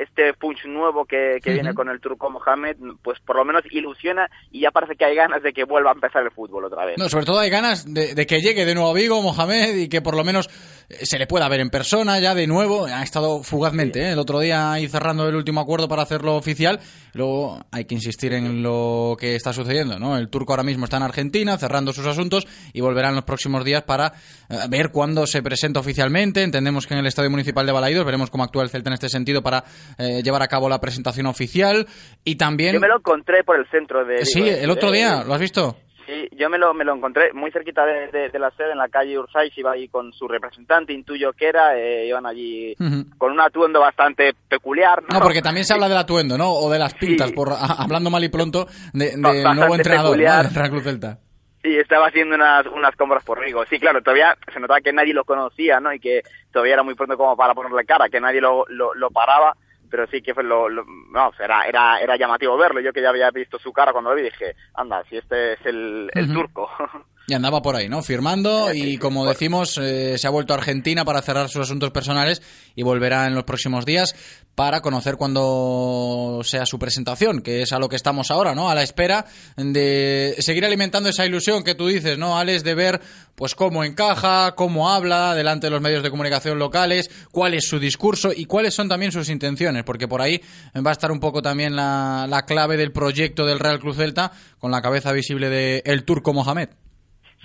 este 0.00 0.34
punch 0.34 0.64
nuevo 0.66 1.04
que, 1.04 1.38
que 1.42 1.52
viene 1.52 1.74
con 1.74 1.88
el 1.88 2.00
turco 2.00 2.30
Mohamed, 2.30 2.76
pues 3.02 3.18
por 3.20 3.36
lo 3.36 3.44
menos 3.44 3.62
ilusiona 3.70 4.28
y 4.50 4.60
ya 4.60 4.70
parece 4.70 4.96
que 4.96 5.04
hay 5.04 5.14
ganas 5.14 5.42
de 5.42 5.52
que 5.52 5.64
vuelva 5.64 5.90
a 5.90 5.94
empezar 5.94 6.22
el 6.22 6.30
fútbol 6.30 6.64
otra 6.64 6.84
vez. 6.84 6.98
No, 6.98 7.08
sobre 7.08 7.24
todo 7.24 7.38
hay 7.38 7.50
ganas 7.50 7.92
de, 7.92 8.14
de 8.14 8.26
que 8.26 8.40
llegue 8.40 8.64
de 8.64 8.74
nuevo 8.74 8.90
a 8.90 8.94
Vigo, 8.94 9.22
Mohamed, 9.22 9.76
y 9.76 9.88
que 9.88 10.02
por 10.02 10.16
lo 10.16 10.24
menos 10.24 10.48
se 10.88 11.18
le 11.18 11.26
pueda 11.26 11.48
ver 11.48 11.60
en 11.60 11.70
persona 11.70 12.18
ya 12.20 12.34
de 12.34 12.46
nuevo. 12.46 12.86
Ha 12.86 13.02
estado 13.02 13.42
fugazmente, 13.42 14.00
¿eh? 14.02 14.12
el 14.12 14.18
otro 14.18 14.40
día 14.40 14.72
ahí 14.72 14.88
cerrando 14.88 15.28
el 15.28 15.34
último 15.34 15.60
acuerdo 15.60 15.88
para 15.88 16.02
hacerlo 16.02 16.36
oficial. 16.36 16.80
Luego 17.12 17.64
hay 17.72 17.84
que 17.86 17.94
insistir 17.94 18.32
en 18.32 18.62
lo 18.62 19.16
que 19.18 19.34
está 19.34 19.52
sucediendo, 19.52 19.98
¿no? 19.98 20.16
El 20.16 20.28
turco 20.28 20.52
ahora 20.52 20.62
mismo 20.62 20.84
está 20.84 20.98
en 20.98 21.02
Argentina 21.02 21.56
cerrando 21.58 21.92
sus 21.92 22.06
asuntos 22.06 22.46
y 22.72 22.80
volverá 22.80 23.08
en 23.08 23.16
los 23.16 23.24
próximos 23.24 23.64
días 23.64 23.82
para 23.82 24.12
eh, 24.48 24.56
ver 24.68 24.90
cuándo 24.90 25.26
se 25.26 25.42
presenta 25.42 25.80
oficialmente. 25.80 26.42
Entendemos 26.42 26.86
que 26.86 26.94
en 26.94 27.00
el 27.00 27.06
Estadio 27.06 27.30
Municipal 27.30 27.66
de 27.66 27.72
Balaidos 27.72 28.04
veremos 28.04 28.30
cómo 28.30 28.44
actúa 28.44 28.62
el 28.62 28.70
Celta 28.70 28.90
en 28.90 28.94
este 28.94 29.08
sentido 29.08 29.42
para 29.42 29.64
eh, 29.98 30.22
llevar 30.22 30.42
a 30.42 30.48
cabo 30.48 30.68
la 30.68 30.80
presentación 30.80 31.26
oficial 31.26 31.86
y 32.24 32.36
también... 32.36 32.74
Yo 32.74 32.80
me 32.80 32.88
lo 32.88 32.98
encontré 32.98 33.42
por 33.44 33.58
el 33.58 33.66
centro 33.70 34.04
de... 34.04 34.24
Sí, 34.24 34.42
digo, 34.42 34.56
el 34.56 34.70
otro 34.70 34.90
día, 34.90 35.24
¿lo 35.24 35.34
has 35.34 35.40
visto? 35.40 35.76
Sí, 36.06 36.28
yo 36.36 36.48
me 36.48 36.56
lo, 36.56 36.72
me 36.72 36.84
lo 36.84 36.94
encontré 36.94 37.32
muy 37.32 37.50
cerquita 37.50 37.84
de, 37.84 38.06
de- 38.08 38.28
de 38.30 38.38
la 38.38 38.50
sede, 38.52 38.72
en 38.72 38.78
la 38.78 38.88
calle 38.88 39.18
Ursáis, 39.18 39.56
iba 39.58 39.72
ahí 39.72 39.88
con 39.88 40.12
su 40.12 40.28
representante, 40.28 40.92
intuyo 40.92 41.32
que 41.32 41.48
era, 41.48 41.76
eh, 41.76 42.06
iban 42.06 42.26
allí 42.26 42.76
con 43.18 43.32
un 43.32 43.40
atuendo 43.40 43.80
bastante 43.80 44.32
peculiar, 44.48 45.02
¿no? 45.02 45.08
No, 45.18 45.20
porque 45.20 45.42
también 45.42 45.64
se 45.66 45.74
habla 45.74 45.88
del 45.88 45.98
atuendo, 45.98 46.38
¿no? 46.38 46.52
O 46.52 46.70
de 46.70 46.78
las 46.78 46.94
pintas, 46.94 47.30
Sí. 47.30 47.34
por 47.34 47.50
a- 47.52 47.82
hablando 47.82 48.08
mal 48.10 48.22
y 48.22 48.28
pronto, 48.28 48.66
de, 48.92 49.16
del 49.16 49.20
nuevo 49.20 49.74
entrenador 49.74 50.16
¿no? 50.16 50.22
del 50.42 50.54
Real 50.54 50.70
Club 50.70 50.82
Celta. 50.82 51.18
Sí, 51.62 51.76
estaba 51.76 52.06
haciendo 52.06 52.36
unas, 52.36 52.64
unas 52.66 52.94
compras 52.94 53.24
por 53.24 53.40
Rigo. 53.40 53.64
Sí, 53.68 53.80
claro, 53.80 54.00
todavía 54.00 54.36
se 54.54 54.60
notaba 54.60 54.80
que 54.80 54.92
nadie 54.92 55.12
lo 55.12 55.24
conocía, 55.24 55.80
¿no? 55.80 55.92
Y 55.92 55.98
que 55.98 56.22
todavía 56.52 56.74
era 56.74 56.84
muy 56.84 56.94
pronto 56.94 57.16
como 57.16 57.36
para 57.36 57.54
ponerle 57.54 57.84
cara, 57.84 58.08
que 58.08 58.20
nadie 58.20 58.40
lo, 58.40 58.64
lo, 58.68 58.94
lo 58.94 59.10
paraba, 59.10 59.56
pero 59.90 60.06
sí 60.06 60.22
que 60.22 60.34
fue 60.34 60.44
lo, 60.44 60.68
lo- 60.68 60.84
no, 60.84 61.32
era, 61.38 61.64
era, 61.66 62.00
era 62.00 62.16
llamativo 62.16 62.56
verlo. 62.56 62.80
Yo 62.80 62.92
que 62.92 63.02
ya 63.02 63.10
había 63.10 63.30
visto 63.30 63.58
su 63.58 63.72
cara 63.72 63.92
cuando 63.92 64.10
lo 64.10 64.16
vi, 64.16 64.22
dije, 64.22 64.54
anda, 64.74 65.02
si 65.08 65.16
este 65.16 65.54
es 65.54 65.66
el, 65.66 66.10
el 66.14 66.32
turco. 66.32 66.70
Y 67.28 67.34
andaba 67.34 67.60
por 67.60 67.74
ahí, 67.74 67.88
¿no? 67.88 68.04
Firmando 68.04 68.72
y 68.72 68.98
como 68.98 69.26
decimos, 69.26 69.78
eh, 69.78 70.16
se 70.16 70.28
ha 70.28 70.30
vuelto 70.30 70.54
a 70.54 70.58
Argentina 70.58 71.04
para 71.04 71.22
cerrar 71.22 71.48
sus 71.48 71.62
asuntos 71.62 71.90
personales 71.90 72.40
y 72.76 72.84
volverá 72.84 73.26
en 73.26 73.34
los 73.34 73.42
próximos 73.42 73.84
días 73.84 74.14
para 74.54 74.80
conocer 74.80 75.16
cuándo 75.16 76.40
sea 76.44 76.66
su 76.66 76.78
presentación, 76.78 77.42
que 77.42 77.62
es 77.62 77.72
a 77.72 77.80
lo 77.80 77.88
que 77.88 77.96
estamos 77.96 78.30
ahora, 78.30 78.54
¿no? 78.54 78.70
A 78.70 78.76
la 78.76 78.84
espera 78.84 79.26
de 79.56 80.36
seguir 80.38 80.64
alimentando 80.64 81.08
esa 81.08 81.26
ilusión 81.26 81.64
que 81.64 81.74
tú 81.74 81.88
dices, 81.88 82.16
¿no, 82.16 82.38
Alex? 82.38 82.62
De 82.62 82.76
ver, 82.76 83.00
pues, 83.34 83.56
cómo 83.56 83.82
encaja, 83.82 84.54
cómo 84.54 84.88
habla 84.88 85.34
delante 85.34 85.66
de 85.66 85.72
los 85.72 85.82
medios 85.82 86.04
de 86.04 86.10
comunicación 86.10 86.60
locales, 86.60 87.10
cuál 87.32 87.54
es 87.54 87.68
su 87.68 87.80
discurso 87.80 88.30
y 88.34 88.46
cuáles 88.46 88.72
son 88.72 88.88
también 88.88 89.10
sus 89.10 89.28
intenciones, 89.28 89.82
porque 89.82 90.06
por 90.06 90.22
ahí 90.22 90.40
va 90.74 90.90
a 90.90 90.92
estar 90.92 91.10
un 91.10 91.18
poco 91.18 91.42
también 91.42 91.74
la, 91.74 92.26
la 92.28 92.46
clave 92.46 92.76
del 92.76 92.92
proyecto 92.92 93.44
del 93.44 93.58
Real 93.58 93.80
Club 93.80 93.96
Celta 93.96 94.30
con 94.58 94.70
la 94.70 94.80
cabeza 94.80 95.10
visible 95.10 95.50
de 95.50 95.82
el 95.84 96.04
turco 96.04 96.32
Mohamed. 96.32 96.68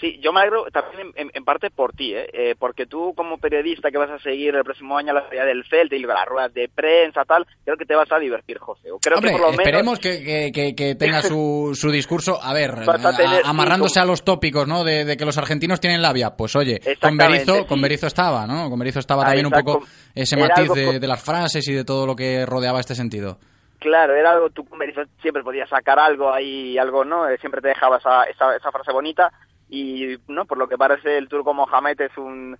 Sí, 0.01 0.17
yo 0.19 0.33
me 0.33 0.39
alegro 0.39 0.65
también 0.71 1.11
en, 1.15 1.29
en 1.31 1.45
parte 1.45 1.69
por 1.69 1.93
ti, 1.93 2.15
¿eh? 2.15 2.27
Eh, 2.33 2.55
porque 2.57 2.87
tú 2.87 3.13
como 3.15 3.37
periodista 3.37 3.91
que 3.91 3.99
vas 3.99 4.09
a 4.09 4.17
seguir 4.17 4.55
el 4.55 4.63
próximo 4.63 4.97
año 4.97 5.13
la 5.13 5.23
salida 5.27 5.45
del 5.45 5.63
Celta 5.69 5.95
y 5.95 5.99
las 5.99 6.25
ruedas 6.25 6.51
de 6.55 6.67
prensa, 6.73 7.23
tal, 7.23 7.45
creo 7.63 7.77
que 7.77 7.85
te 7.85 7.93
vas 7.93 8.11
a 8.11 8.17
divertir, 8.17 8.57
José. 8.57 8.89
O 8.91 8.97
Creo 8.97 9.17
Hombre, 9.17 9.31
que 9.31 9.37
por 9.37 9.45
lo 9.45 9.51
esperemos 9.53 9.99
menos... 10.03 10.21
que, 10.53 10.73
que- 10.75 10.95
tenga 10.95 11.21
su, 11.21 11.71
su 11.79 11.91
discurso, 11.91 12.41
a 12.41 12.51
ver, 12.51 12.71
a 12.71 13.15
tener- 13.15 13.43
amarrándose 13.45 13.99
a 13.99 14.05
los 14.05 14.25
tópicos, 14.25 14.67
¿no? 14.67 14.83
De, 14.83 15.05
de 15.05 15.15
que 15.15 15.23
los 15.23 15.37
argentinos 15.37 15.79
tienen 15.79 16.01
labia. 16.01 16.31
Pues 16.35 16.55
oye, 16.55 16.79
con 16.99 17.19
sí. 17.19 17.65
con 17.67 17.79
Berizzo 17.79 18.07
estaba, 18.07 18.47
¿no? 18.47 18.71
Con 18.71 18.79
Berizzo 18.79 18.99
estaba 18.99 19.23
también 19.23 19.45
un 19.45 19.51
poco 19.51 19.83
ese 20.15 20.35
matiz 20.35 20.71
algo 20.71 20.73
de, 20.73 21.07
las 21.07 21.23
frases 21.23 21.67
y 21.67 21.73
de 21.73 21.85
todo 21.85 22.07
lo 22.07 22.15
que 22.15 22.43
rodeaba 22.47 22.79
este 22.79 22.95
sentido. 22.95 23.37
Claro, 23.77 24.15
era 24.15 24.31
algo, 24.31 24.49
tú 24.49 24.65
con 24.65 24.79
Berizzo 24.79 25.01
siempre 25.21 25.43
podías 25.43 25.69
sacar 25.69 25.99
algo 25.99 26.33
ahí, 26.33 26.75
algo, 26.79 27.05
¿no? 27.05 27.27
Eh, 27.29 27.37
Siempre 27.39 27.61
te 27.61 27.67
dejaba 27.67 27.97
esa, 27.97 28.23
esa, 28.23 28.55
esa 28.55 28.71
frase 28.71 28.91
bonita 28.91 29.31
y, 29.71 30.17
¿no? 30.27 30.45
Por 30.45 30.57
lo 30.59 30.67
que 30.67 30.77
parece 30.77 31.17
el 31.17 31.29
turco 31.29 31.53
Mohamed 31.53 31.99
es 32.01 32.15
un 32.17 32.57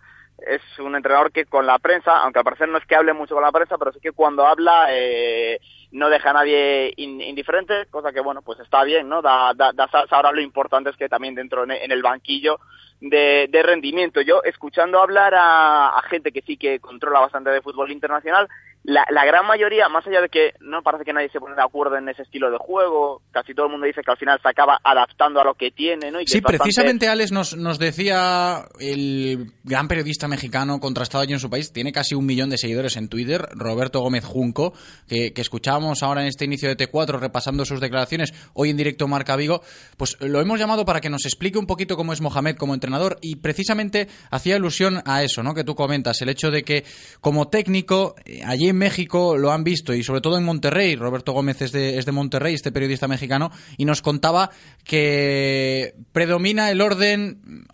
es 0.47 0.61
un 0.79 0.95
entrenador 0.95 1.31
que 1.31 1.45
con 1.45 1.67
la 1.67 1.77
prensa, 1.77 2.17
aunque 2.23 2.39
al 2.39 2.45
parecer 2.45 2.67
no 2.67 2.79
es 2.79 2.85
que 2.87 2.95
hable 2.95 3.13
mucho 3.13 3.35
con 3.35 3.43
la 3.43 3.51
prensa, 3.51 3.77
pero 3.77 3.91
sí 3.91 3.99
que 3.99 4.11
cuando 4.11 4.47
habla 4.47 4.87
eh, 4.89 5.59
no 5.91 6.09
deja 6.09 6.31
a 6.31 6.33
nadie 6.33 6.91
in- 6.95 7.21
indiferente, 7.21 7.85
cosa 7.91 8.11
que, 8.11 8.21
bueno, 8.21 8.41
pues 8.41 8.59
está 8.59 8.83
bien, 8.83 9.07
¿no? 9.07 9.21
Da, 9.21 9.53
da, 9.53 9.71
da. 9.71 9.87
Ahora 10.09 10.31
lo 10.31 10.41
importante 10.41 10.89
es 10.89 10.97
que 10.97 11.09
también 11.09 11.35
dentro 11.35 11.63
en, 11.65 11.91
el 11.91 12.01
banquillo 12.01 12.59
de, 13.01 13.49
de 13.51 13.61
rendimiento. 13.61 14.21
Yo, 14.21 14.41
escuchando 14.43 14.99
hablar 14.99 15.33
a 15.35 16.01
gente 16.09 16.31
que 16.31 16.41
sí 16.41 16.57
que 16.57 16.79
controla 16.79 17.19
bastante 17.19 17.51
de 17.51 17.61
fútbol 17.61 17.91
internacional, 17.91 18.47
la, 18.83 19.05
la 19.11 19.25
gran 19.25 19.45
mayoría, 19.45 19.87
más 19.89 20.05
allá 20.07 20.21
de 20.21 20.29
que 20.29 20.53
no 20.59 20.81
parece 20.81 21.05
que 21.05 21.13
nadie 21.13 21.29
se 21.29 21.39
pone 21.39 21.55
de 21.55 21.61
acuerdo 21.61 21.97
en 21.97 22.09
ese 22.09 22.23
estilo 22.23 22.49
de 22.49 22.57
juego, 22.57 23.21
casi 23.31 23.53
todo 23.53 23.67
el 23.67 23.71
mundo 23.73 23.85
dice 23.85 24.01
que 24.03 24.11
al 24.11 24.17
final 24.17 24.39
se 24.41 24.49
acaba 24.49 24.79
adaptando 24.83 25.39
a 25.39 25.43
lo 25.43 25.53
que 25.53 25.69
tiene, 25.71 26.09
¿no? 26.11 26.19
Y 26.19 26.25
que 26.25 26.31
Sí, 26.31 26.39
bastante- 26.41 26.57
precisamente 26.63 27.07
Alex 27.07 27.31
nos, 27.31 27.55
nos 27.55 27.77
decía 27.79 28.65
el 28.79 29.51
gran 29.63 29.87
periodista 29.87 30.27
mexicano 30.27 30.79
contrastado 30.79 31.23
allí 31.23 31.33
en 31.33 31.39
su 31.39 31.49
país, 31.49 31.71
tiene 31.71 31.91
casi 31.91 32.15
un 32.15 32.25
millón 32.25 32.49
de 32.49 32.57
seguidores 32.57 32.97
en 32.97 33.07
Twitter, 33.07 33.47
Roberto 33.51 33.99
Gómez 34.01 34.25
Junco, 34.25 34.73
que, 35.07 35.31
que 35.33 35.41
escuchábamos 35.41 36.01
ahora 36.03 36.21
en 36.21 36.27
este 36.27 36.45
inicio 36.45 36.67
de 36.69 36.77
T4 36.77 37.19
repasando 37.19 37.65
sus 37.65 37.79
declaraciones, 37.81 38.33
hoy 38.53 38.71
en 38.71 38.77
directo 38.77 39.07
Marca 39.07 39.35
Vigo, 39.35 39.61
pues 39.97 40.17
lo 40.21 40.41
hemos 40.41 40.59
llamado 40.59 40.85
para 40.85 41.01
que 41.01 41.09
nos 41.09 41.25
explique 41.25 41.59
un 41.59 41.67
poquito 41.67 41.95
cómo 41.95 42.13
es 42.13 42.21
Mohamed 42.21 42.55
como 42.55 42.73
entrenador 42.73 43.17
y 43.21 43.35
precisamente 43.35 44.07
hacía 44.31 44.55
alusión 44.55 45.01
a 45.05 45.23
eso, 45.23 45.43
¿no? 45.43 45.53
Que 45.53 45.63
tú 45.63 45.75
comentas, 45.75 46.21
el 46.21 46.29
hecho 46.29 46.49
de 46.49 46.63
que 46.63 46.83
como 47.19 47.47
técnico 47.49 48.15
eh, 48.25 48.41
allí 48.45 48.70
en 48.71 48.77
México 48.77 49.37
lo 49.37 49.51
han 49.51 49.63
visto 49.63 49.93
y 49.93 50.03
sobre 50.03 50.21
todo 50.21 50.37
en 50.37 50.43
Monterrey, 50.43 50.95
Roberto 50.95 51.31
Gómez 51.31 51.61
es 51.61 51.71
de, 51.71 51.97
es 51.97 52.05
de 52.05 52.11
Monterrey, 52.11 52.53
este 52.53 52.71
periodista 52.71 53.07
mexicano, 53.07 53.51
y 53.77 53.85
nos 53.85 54.01
contaba 54.01 54.49
que 54.83 55.95
predomina 56.11 56.71
el 56.71 56.81
orden, 56.81 57.65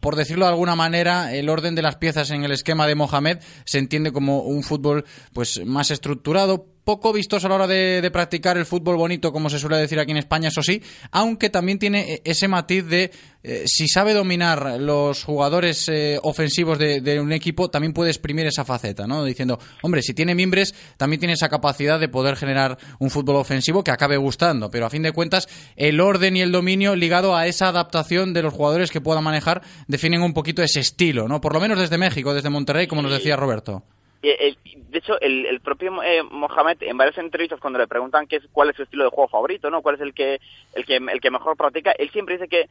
por 0.00 0.16
decirlo 0.16 0.46
de 0.46 0.52
alguna 0.52 0.74
manera, 0.74 1.34
el 1.34 1.48
orden 1.48 1.74
de 1.74 1.82
las 1.82 1.96
piezas 1.96 2.30
en 2.30 2.44
el 2.44 2.52
esquema 2.52 2.86
de 2.86 2.94
Mohamed. 2.94 3.38
Se 3.64 3.78
entiende 3.78 4.12
como 4.12 4.42
un 4.42 4.62
fútbol 4.62 5.04
pues 5.32 5.64
más 5.64 5.90
estructurado, 5.90 6.73
poco 6.84 7.12
vistoso 7.12 7.46
a 7.46 7.50
la 7.50 7.56
hora 7.56 7.66
de, 7.66 8.00
de 8.00 8.10
practicar 8.10 8.56
el 8.56 8.66
fútbol 8.66 8.96
bonito, 8.96 9.32
como 9.32 9.50
se 9.50 9.58
suele 9.58 9.76
decir 9.76 9.98
aquí 9.98 10.12
en 10.12 10.18
España, 10.18 10.48
eso 10.48 10.62
sí, 10.62 10.82
aunque 11.10 11.50
también 11.50 11.78
tiene 11.78 12.20
ese 12.24 12.48
matiz 12.48 12.86
de 12.86 13.10
eh, 13.46 13.64
si 13.66 13.88
sabe 13.88 14.14
dominar 14.14 14.80
los 14.80 15.22
jugadores 15.22 15.86
eh, 15.90 16.18
ofensivos 16.22 16.78
de, 16.78 17.02
de 17.02 17.20
un 17.20 17.30
equipo, 17.30 17.68
también 17.68 17.92
puede 17.92 18.10
exprimir 18.10 18.46
esa 18.46 18.64
faceta, 18.64 19.06
¿no? 19.06 19.22
Diciendo, 19.22 19.58
hombre, 19.82 20.00
si 20.00 20.14
tiene 20.14 20.34
mimbres, 20.34 20.74
también 20.96 21.20
tiene 21.20 21.34
esa 21.34 21.50
capacidad 21.50 22.00
de 22.00 22.08
poder 22.08 22.36
generar 22.36 22.78
un 22.98 23.10
fútbol 23.10 23.36
ofensivo 23.36 23.84
que 23.84 23.90
acabe 23.90 24.16
gustando, 24.16 24.70
pero 24.70 24.86
a 24.86 24.90
fin 24.90 25.02
de 25.02 25.12
cuentas, 25.12 25.46
el 25.76 26.00
orden 26.00 26.38
y 26.38 26.40
el 26.40 26.52
dominio 26.52 26.96
ligado 26.96 27.36
a 27.36 27.46
esa 27.46 27.68
adaptación 27.68 28.32
de 28.32 28.42
los 28.42 28.54
jugadores 28.54 28.90
que 28.90 29.02
pueda 29.02 29.20
manejar 29.20 29.60
definen 29.88 30.22
un 30.22 30.32
poquito 30.32 30.62
ese 30.62 30.80
estilo, 30.80 31.28
¿no? 31.28 31.42
Por 31.42 31.52
lo 31.52 31.60
menos 31.60 31.78
desde 31.78 31.98
México, 31.98 32.32
desde 32.32 32.48
Monterrey, 32.48 32.86
como 32.86 33.02
nos 33.02 33.12
decía 33.12 33.36
Roberto. 33.36 33.84
Eh, 34.26 34.36
el- 34.40 34.58
de 34.90 34.98
hecho, 34.98 35.20
el, 35.20 35.44
el 35.46 35.60
propio 35.60 36.02
eh, 36.02 36.22
Mohamed, 36.22 36.78
en 36.82 36.96
varias 36.96 37.18
entrevistas, 37.18 37.60
cuando 37.60 37.78
le 37.78 37.86
preguntan 37.86 38.26
qué 38.26 38.36
es, 38.36 38.42
cuál 38.52 38.70
es 38.70 38.76
su 38.76 38.82
estilo 38.84 39.04
de 39.04 39.10
juego 39.10 39.28
favorito, 39.28 39.68
¿no? 39.70 39.82
cuál 39.82 39.96
es 39.96 40.00
el 40.00 40.14
que, 40.14 40.40
el, 40.74 40.86
que, 40.86 40.96
el 40.96 41.20
que 41.20 41.30
mejor 41.30 41.56
practica, 41.56 41.92
él 41.92 42.10
siempre 42.10 42.36
dice 42.36 42.48
que 42.48 42.68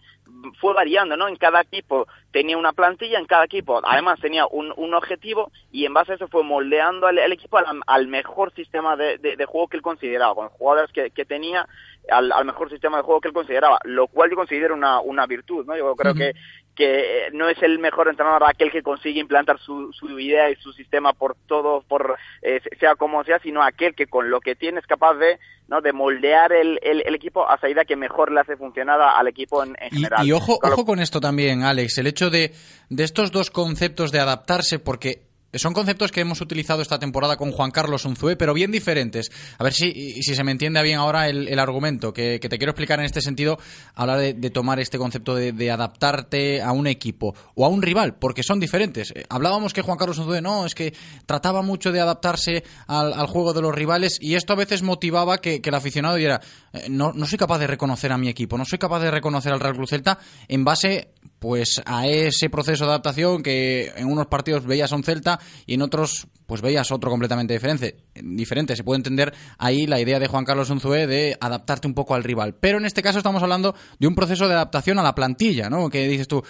fue 0.60 0.74
variando, 0.74 1.16
¿no? 1.16 1.28
En 1.28 1.36
cada 1.36 1.62
equipo 1.62 2.08
tenía 2.32 2.58
una 2.58 2.74
plantilla, 2.74 3.20
en 3.20 3.26
cada 3.28 3.46
equipo 3.46 3.80
además 3.84 4.20
tenía 4.20 4.48
un, 4.48 4.74
un 4.76 4.94
objetivo 4.96 5.52
y 5.72 5.86
en 5.86 5.94
base 5.94 6.14
a 6.14 6.16
eso 6.16 6.28
fue 6.28 6.44
moldeando 6.44 7.08
al, 7.08 7.20
al 7.20 7.32
equipo 7.32 7.58
al, 7.58 7.82
al 7.86 8.08
mejor 8.08 8.52
sistema 8.54 8.96
de, 8.96 9.18
de- 9.20 9.36
de 9.36 9.46
juego 9.46 9.68
que 9.68 9.78
él 9.78 9.84
consideraba, 9.84 10.34
con 10.36 10.50
jugadores 10.50 10.92
que, 10.92 11.12
que 11.12 11.26
tenía 11.26 11.68
al, 12.10 12.32
al 12.32 12.46
mejor 12.46 12.70
sistema 12.70 12.98
de 12.98 13.04
juego 13.04 13.22
que 13.22 13.28
él 13.30 13.34
consideraba, 13.34 13.80
lo 13.84 14.08
cual 14.08 14.30
yo 14.30 14.36
considero 14.36 14.74
una, 14.74 15.00
una 15.02 15.26
virtud, 15.28 15.66
¿no? 15.66 15.78
Yo 15.78 15.96
creo 15.96 16.14
que 16.16 16.34
que 16.75 17.27
eh, 17.27 17.30
no 17.34 17.50
es 17.50 17.62
el 17.62 17.77
mejor 17.80 18.08
entrenador 18.08 18.44
aquel 18.48 18.72
que 18.72 18.82
consigue 18.82 19.20
implantar 19.20 19.60
su, 19.60 19.92
su 19.94 20.20
idea 20.20 20.50
y 20.50 20.56
su 20.56 20.74
sistema 20.74 21.13
por 21.13 21.36
todo, 21.48 21.84
por 21.88 22.18
eh, 22.42 22.62
sea 22.80 22.96
como 22.96 23.24
sea, 23.24 23.39
sino 23.39 23.62
aquel 23.63 23.94
que 23.96 24.08
con 24.08 24.30
lo 24.30 24.39
que 24.39 24.56
tiene 24.56 24.80
es 24.80 24.88
capaz 24.88 25.13
de, 25.15 25.38
¿no? 25.68 25.82
de 25.82 25.94
moldear 25.94 26.51
el, 26.51 26.80
el, 26.82 27.03
el 27.06 27.15
equipo 27.15 27.48
a 27.50 27.56
esa 27.56 27.70
idea 27.70 27.86
que 27.86 27.96
mejor 27.96 28.32
le 28.32 28.39
hace 28.42 28.58
funcionar 28.58 29.00
al 29.01 29.27
equipo 29.27 29.63
en, 29.63 29.75
en 29.80 29.88
Y, 29.92 29.96
general. 29.98 30.25
y 30.27 30.32
ojo, 30.32 30.60
ojo 30.63 30.86
con 30.86 31.00
esto 31.00 31.20
también, 31.22 31.63
Alex, 31.63 31.98
el 32.00 32.08
hecho 32.08 32.30
de, 32.30 32.53
de 32.89 33.03
estos 33.03 33.32
dos 33.32 33.51
conceptos 33.51 34.12
de 34.12 34.20
adaptarse, 34.20 34.80
porque 34.80 35.33
son 35.56 35.74
conceptos 35.74 36.12
que 36.12 36.22
hemos 36.22 36.42
utilizado 36.42 36.82
esta 36.82 37.00
temporada 37.00 37.38
con 37.38 37.52
Juan 37.52 37.72
Carlos 37.72 38.06
Unzué, 38.06 38.36
pero 38.36 38.54
bien 38.54 38.72
diferentes. 38.72 39.32
A 39.58 39.64
ver 39.64 39.74
si, 39.74 40.22
si 40.22 40.36
se 40.36 40.44
me 40.44 40.52
entiende 40.52 40.82
bien 40.82 41.00
ahora 41.00 41.30
el, 41.30 41.48
el 41.48 41.60
argumento 41.60 42.14
que, 42.14 42.40
que 42.40 42.50
te 42.50 42.58
quiero 42.58 42.72
explicar 42.72 43.00
en 43.00 43.06
este 43.06 43.22
sentido, 43.22 43.60
hablar 43.96 44.20
de, 44.20 44.34
de 44.34 44.50
tomar 44.50 44.80
este 44.80 44.98
concepto 44.98 45.36
de, 45.36 45.72
adaptarte 45.72 46.62
a 46.62 46.72
un 46.72 46.88
equipo 46.88 47.36
o 47.56 47.66
a 47.66 47.70
un 47.70 47.82
rival, 47.82 48.16
porque 48.16 48.44
son 48.44 48.60
diferentes. 48.60 49.12
Eh, 49.12 49.26
Hablábamos 49.30 49.74
que 49.74 49.82
Juan 49.82 49.98
Carlos 49.98 50.18
Unzué 50.18 50.42
no, 50.42 50.66
es 50.66 50.76
que 50.76 50.94
trataba 51.26 51.62
mucho 51.62 51.92
de 51.92 52.00
adaptarse 52.00 52.64
al, 52.88 53.28
juego 53.28 53.54
de 53.54 53.62
los 53.62 53.74
rivales 53.74 54.18
y 54.22 54.36
esto 54.36 54.54
a 54.54 54.58
veces 54.58 54.84
motivaba 54.84 55.40
que, 55.40 55.62
el 55.64 55.76
aficionado 55.76 56.16
dijera, 56.16 56.42
eh, 56.74 56.88
no, 56.90 57.14
no 57.14 57.26
soy 57.26 57.38
capaz 57.38 57.60
de 57.60 57.68
reconocer 57.68 58.12
a 58.12 58.18
mi 58.18 58.30
equipo, 58.30 58.58
no 58.58 58.66
soy 58.66 58.78
capaz 58.80 59.00
de 59.00 59.12
reconocer 59.12 59.52
al 59.52 59.60
Real 59.60 59.74
Club 59.74 59.88
Celta 59.88 60.20
en 60.48 60.64
base 60.64 61.12
pues 61.44 61.82
a 61.86 62.08
ese 62.08 62.50
proceso 62.50 62.86
de 62.86 62.92
adaptación 62.92 63.44
que 63.44 63.92
en 63.98 64.08
unos 64.08 64.28
partidos 64.28 64.66
veías 64.66 64.94
un 64.94 65.04
Celta 65.04 65.42
y 65.66 65.74
en 65.74 65.82
otros 65.82 66.28
pues 66.46 66.62
veías 66.62 66.90
otro 66.90 67.10
completamente 67.10 67.54
diferente. 67.54 67.98
diferente. 68.16 68.78
Se 68.78 68.84
puede 68.86 69.00
entender 69.00 69.34
ahí 69.58 69.86
la 69.86 70.00
idea 70.00 70.20
de 70.20 70.28
Juan 70.28 70.46
Carlos 70.46 70.70
Unzué 70.70 71.06
de 71.06 71.36
adaptarte 71.42 71.86
un 71.86 71.96
poco 71.96 72.16
al 72.16 72.24
rival. 72.24 72.56
Pero 72.56 72.78
en 72.78 72.86
este 72.86 73.02
caso 73.02 73.18
estamos 73.18 73.44
hablando 73.44 73.76
de 74.00 74.08
un 74.08 74.16
proceso 74.16 74.48
de 74.48 74.54
adaptación 74.54 75.00
a 75.00 75.04
la 75.04 75.16
plantilla, 75.16 75.70
¿no? 75.70 75.90
Que 75.90 76.08
dices 76.08 76.30
tú, 76.30 76.44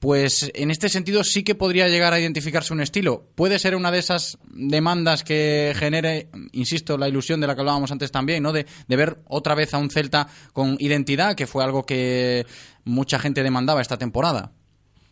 pues 0.00 0.50
en 0.54 0.70
este 0.70 0.88
sentido 0.88 1.24
sí 1.24 1.44
que 1.44 1.54
podría 1.54 1.88
llegar 1.88 2.12
a 2.12 2.20
identificarse 2.20 2.72
un 2.72 2.80
estilo. 2.80 3.24
Puede 3.34 3.58
ser 3.58 3.74
una 3.74 3.90
de 3.90 3.98
esas 3.98 4.38
demandas 4.48 5.24
que 5.24 5.72
genere, 5.76 6.28
insisto, 6.52 6.98
la 6.98 7.08
ilusión 7.08 7.40
de 7.40 7.46
la 7.46 7.54
que 7.54 7.60
hablábamos 7.60 7.92
antes 7.92 8.12
también, 8.12 8.42
¿no? 8.42 8.52
De, 8.52 8.66
de 8.86 8.96
ver 8.96 9.16
otra 9.28 9.54
vez 9.54 9.74
a 9.74 9.78
un 9.78 9.90
Celta 9.90 10.26
con 10.52 10.76
identidad, 10.78 11.34
que 11.34 11.46
fue 11.46 11.64
algo 11.64 11.84
que 11.84 12.46
mucha 12.84 13.18
gente 13.18 13.42
demandaba 13.42 13.80
esta 13.80 13.98
temporada. 13.98 14.52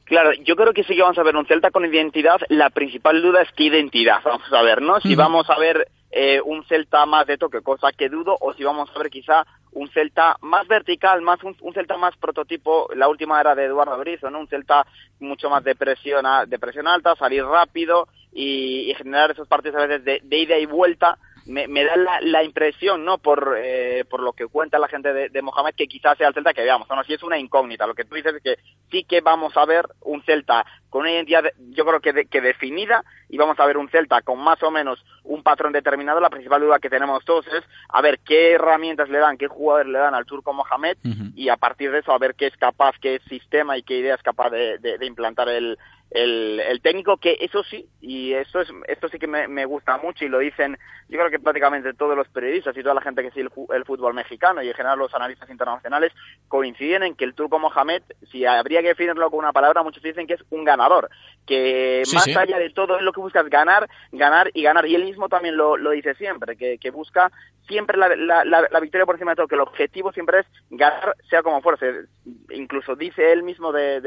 Claro, 0.05 0.33
yo 0.45 0.55
creo 0.55 0.75
que 0.75 0.85
sí 0.85 0.95
que 0.95 1.03
vamos 1.03 1.19
a 1.19 1.23
ver 1.23 1.35
un 1.35 1.47
Celta 1.47 1.71
con 1.71 1.87
identidad. 1.87 2.37
La 2.49 2.71
principal 2.71 3.23
duda 3.23 3.43
es 3.43 3.49
qué 3.57 3.65
identidad 3.65 4.19
vamos 4.25 4.53
a 4.53 4.63
ver, 4.63 4.83
¿no? 4.83 5.01
Si 5.01 5.15
vamos 5.15 5.49
a 5.49 5.59
ver 5.59 5.89
eh, 6.11 6.41
un 6.45 6.65
Celta 6.67 7.07
más 7.07 7.27
de 7.27 7.39
toque, 7.39 7.63
cosa 7.63 7.91
que 7.93 8.11
dudo, 8.11 8.37
o 8.41 8.53
si 8.53 8.63
vamos 8.63 8.91
a 8.95 8.99
ver 8.99 9.11
quizá 9.11 9.47
un 9.75 9.91
Celta 9.91 10.37
más 10.41 10.67
vertical, 10.67 11.21
más 11.21 11.39
un, 11.43 11.75
Celta 11.75 11.97
más 11.97 12.17
prototipo, 12.17 12.89
la 12.95 13.09
última 13.09 13.41
era 13.41 13.55
de 13.55 13.65
Eduardo 13.65 13.99
Brizo, 13.99 14.31
¿no? 14.31 14.41
Un 14.41 14.49
Celta 14.49 14.87
mucho 15.21 15.51
más 15.51 15.63
de 15.65 15.75
presión, 15.75 16.25
de 16.47 16.59
alta, 16.87 17.17
salir 17.17 17.45
rápido 17.45 18.09
y, 18.33 18.95
generar 18.97 19.33
esos 19.33 19.49
partidos 19.49 19.77
a 19.77 19.87
veces 19.87 20.05
de, 20.05 20.21
de 20.23 20.39
ida 20.39 20.59
y 20.59 20.67
vuelta 20.67 21.19
me, 21.47 21.85
da 21.85 21.97
la, 21.97 22.21
la, 22.23 22.43
impresión, 22.43 23.05
¿no? 23.05 23.19
Por, 23.19 23.57
eh, 23.59 24.05
por 24.09 24.21
lo 24.23 24.33
que 24.33 24.47
cuenta 24.47 24.79
la 24.79 24.89
gente 24.89 25.13
de, 25.13 25.29
de, 25.29 25.43
Mohamed, 25.43 25.75
que 25.75 25.87
quizás 25.87 26.17
sea 26.17 26.29
el 26.29 26.35
Celta 26.35 26.55
que 26.55 26.63
veamos. 26.63 26.89
Bueno, 26.89 27.05
si 27.05 27.13
es 27.13 27.23
una 27.23 27.39
incógnita. 27.39 27.87
Lo 27.87 27.95
que 27.95 28.05
tú 28.05 28.15
dices 28.15 28.35
es 28.35 28.43
que 28.43 28.59
sí 28.91 29.05
que 29.05 29.21
vamos 29.21 29.57
a 29.57 29.67
ver 29.67 29.87
un 30.01 30.23
Celta 30.23 30.65
con 30.89 31.03
una 31.03 31.13
identidad, 31.13 31.45
yo 31.71 31.85
creo 31.85 32.01
que, 32.01 32.27
que 32.27 32.41
definida, 32.41 33.05
y 33.29 33.37
vamos 33.37 33.59
a 33.61 33.67
ver 33.67 33.77
un 33.77 33.89
Celta 33.89 34.23
con 34.23 34.39
más 34.39 34.63
o 34.63 34.71
menos 34.71 35.05
un 35.25 35.43
patrón 35.43 35.73
determinado. 35.73 36.21
La 36.21 36.31
principal 36.31 36.61
duda 36.61 36.79
que 36.79 36.91
tenemos 36.91 37.25
todos 37.25 37.47
es 37.49 37.65
a 37.89 38.01
ver 38.01 38.21
qué 38.21 38.53
herramientas 38.53 39.09
le 39.09 39.19
dan, 39.19 39.37
qué 39.37 39.49
jugadores 39.49 39.91
le 39.93 39.99
dan 39.99 40.15
al 40.15 40.27
turco 40.27 40.53
Mohamed, 40.53 40.97
y 41.35 41.49
a 41.49 41.57
partir 41.57 41.91
de 41.91 41.99
eso 41.99 42.13
a 42.13 42.19
ver 42.19 42.35
qué 42.35 42.47
es 42.47 42.57
capaz, 42.57 42.95
qué 43.01 43.21
sistema 43.29 43.77
y 43.77 43.83
qué 43.83 43.99
idea 43.99 44.15
es 44.15 44.23
capaz 44.23 44.51
de, 44.51 44.79
de, 44.79 44.99
de 44.99 45.07
implantar 45.07 45.49
el, 45.49 45.79
el, 46.15 46.61
el, 46.61 46.81
técnico 46.81 47.17
que 47.17 47.37
eso 47.41 47.65
sí 47.65 47.89
y 48.01 48.33
eso 48.35 48.61
es 48.61 48.69
esto 48.87 49.09
sí 49.09 49.19
que 49.19 49.27
me, 49.27 49.49
me, 49.49 49.65
gusta 49.65 49.99
mucho 49.99 50.25
y 50.25 50.29
lo 50.29 50.39
dicen 50.39 50.79
yo 51.09 51.19
creo 51.19 51.31
que 51.31 51.41
prácticamente 51.41 51.93
todos 51.93 52.17
los 52.17 52.29
periodistas 52.29 52.77
y 52.77 52.83
toda 52.83 52.95
la 52.95 53.01
gente 53.01 53.23
que 53.23 53.31
sigue 53.31 53.43
el, 53.43 53.75
el, 53.75 53.85
fútbol 53.85 54.15
mexicano 54.15 54.63
y 54.63 54.69
en 54.69 54.75
general 54.75 54.99
los 54.99 55.13
analistas 55.13 55.51
internacionales 55.51 56.13
coinciden 56.47 57.03
en 57.03 57.15
que 57.17 57.25
el 57.25 57.35
turco 57.35 57.59
Mohamed 57.59 58.03
si 58.31 58.47
habría 58.47 58.81
que 58.81 58.89
definirlo 58.89 59.29
con 59.29 59.41
una 59.41 59.53
palabra 59.53 59.83
muchos 59.83 60.05
dicen 60.05 60.29
que 60.29 60.35
es 60.35 60.45
un 60.51 60.65
ganador 60.65 61.11
que 61.47 62.03
Sí, 62.05 62.15
más 62.15 62.25
sí. 62.25 62.35
allá 62.37 62.59
de 62.59 62.71
todo 62.71 63.01
lo 63.01 63.13
que 63.13 63.21
busca 63.21 63.41
es 63.41 63.51
ganar 63.51 63.89
ganar 64.13 64.53
y 64.55 64.63
ganar 64.63 64.87
y 64.87 64.95
él 64.95 65.05
también 65.29 65.57
lo, 65.57 65.77
dice 65.91 66.15
siempre 66.15 66.57
que, 66.57 66.91
busca 66.91 67.31
siempre 67.67 67.97
la, 67.97 68.15
la, 68.15 68.45
la, 68.45 68.81
victoria 68.81 69.07
por 69.07 69.15
encima 69.15 69.33
de 69.33 69.37
todo 69.37 69.49
que 69.49 69.55
el 69.55 69.63
objetivo 69.63 70.13
siempre 70.13 70.41
es 70.41 70.47
ganar 70.71 71.17
sea 71.31 71.43
como 71.43 71.63
fuese 71.63 72.07
incluso 72.51 72.95
dice 72.95 73.33
él 73.33 73.43
mismo 73.43 73.73
de, 73.73 74.01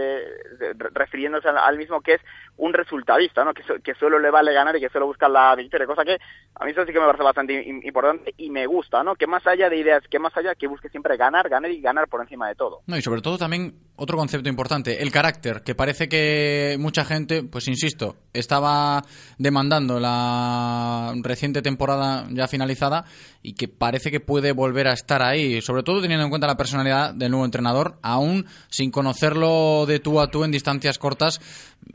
refiriéndose 0.93 1.47
al, 1.49 1.77
mismo 1.77 2.01
que 2.01 2.15
es 2.15 2.21
un 2.57 2.73
resultadista. 2.73 3.45
Que, 3.53 3.63
so, 3.63 3.75
que, 3.83 3.93
solo 3.95 4.19
le 4.19 4.31
vale 4.31 4.53
ganar 4.53 4.75
y 4.75 4.79
que 4.79 4.89
solo 4.89 5.07
busca 5.07 5.29
la 5.29 5.55
victoria, 5.55 5.85
cosa 5.85 6.03
que 6.03 6.17
a 6.55 6.65
mí 6.65 6.71
eso 6.71 6.85
sí 6.85 6.93
que 6.93 6.99
me 6.99 7.05
parece 7.05 7.23
bastante 7.23 7.63
importante 7.83 8.33
y 8.37 8.49
me 8.49 8.65
gusta, 8.65 9.03
¿no? 9.03 9.15
Que 9.15 9.27
más 9.27 9.45
allá 9.45 9.69
de 9.69 9.77
ideas, 9.77 10.03
que 10.09 10.19
más 10.19 10.35
allá 10.35 10.55
que 10.55 10.67
busque 10.67 10.89
siempre 10.89 11.17
ganar, 11.17 11.49
ganar 11.49 11.71
y 11.71 11.81
ganar 11.81 12.07
por 12.07 12.21
encima 12.21 12.47
de 12.47 12.55
todo. 12.55 12.81
No, 12.87 12.97
y 12.97 13.01
sobre 13.01 13.21
todo 13.21 13.37
también 13.37 13.75
otro 13.95 14.17
concepto 14.17 14.49
importante, 14.49 15.01
el 15.01 15.11
carácter, 15.11 15.61
que 15.63 15.75
parece 15.75 16.09
que 16.09 16.77
mucha 16.79 17.05
gente, 17.05 17.43
pues 17.43 17.67
insisto, 17.67 18.15
estaba 18.33 19.01
demandando 19.37 19.99
la 19.99 20.96
reciente 21.23 21.61
temporada 21.61 22.27
ya 22.31 22.47
finalizada 22.47 23.05
y 23.41 23.53
que 23.53 23.67
parece 23.67 24.11
que 24.11 24.19
puede 24.19 24.51
volver 24.51 24.87
a 24.87 24.93
estar 24.93 25.21
ahí, 25.21 25.61
sobre 25.61 25.83
todo 25.83 26.01
teniendo 26.01 26.23
en 26.23 26.29
cuenta 26.29 26.47
la 26.47 26.57
personalidad 26.57 27.13
del 27.13 27.31
nuevo 27.31 27.45
entrenador, 27.45 27.95
aún 28.01 28.45
sin 28.69 28.91
conocerlo 28.91 29.85
de 29.85 29.99
tú 29.99 30.19
a 30.19 30.29
tú 30.29 30.43
en 30.43 30.51
distancias 30.51 30.97
cortas 30.97 31.39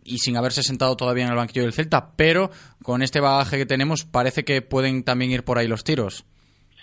y 0.04 0.18
sin 0.18 0.37
haberse 0.37 0.62
sentado 0.62 0.97
todavía 0.97 1.25
en 1.25 1.30
el 1.30 1.37
banquillo 1.37 1.62
del 1.64 1.73
Celta, 1.73 2.11
pero 2.16 2.50
con 2.82 3.02
este 3.02 3.21
bagaje 3.21 3.59
que 3.59 3.66
tenemos 3.66 4.04
parece 4.04 4.44
que 4.44 4.62
pueden 4.62 5.04
también 5.04 5.30
ir 5.30 5.44
por 5.44 5.59
ahí 5.59 5.68
los 5.68 5.85
tiros. 5.85 6.25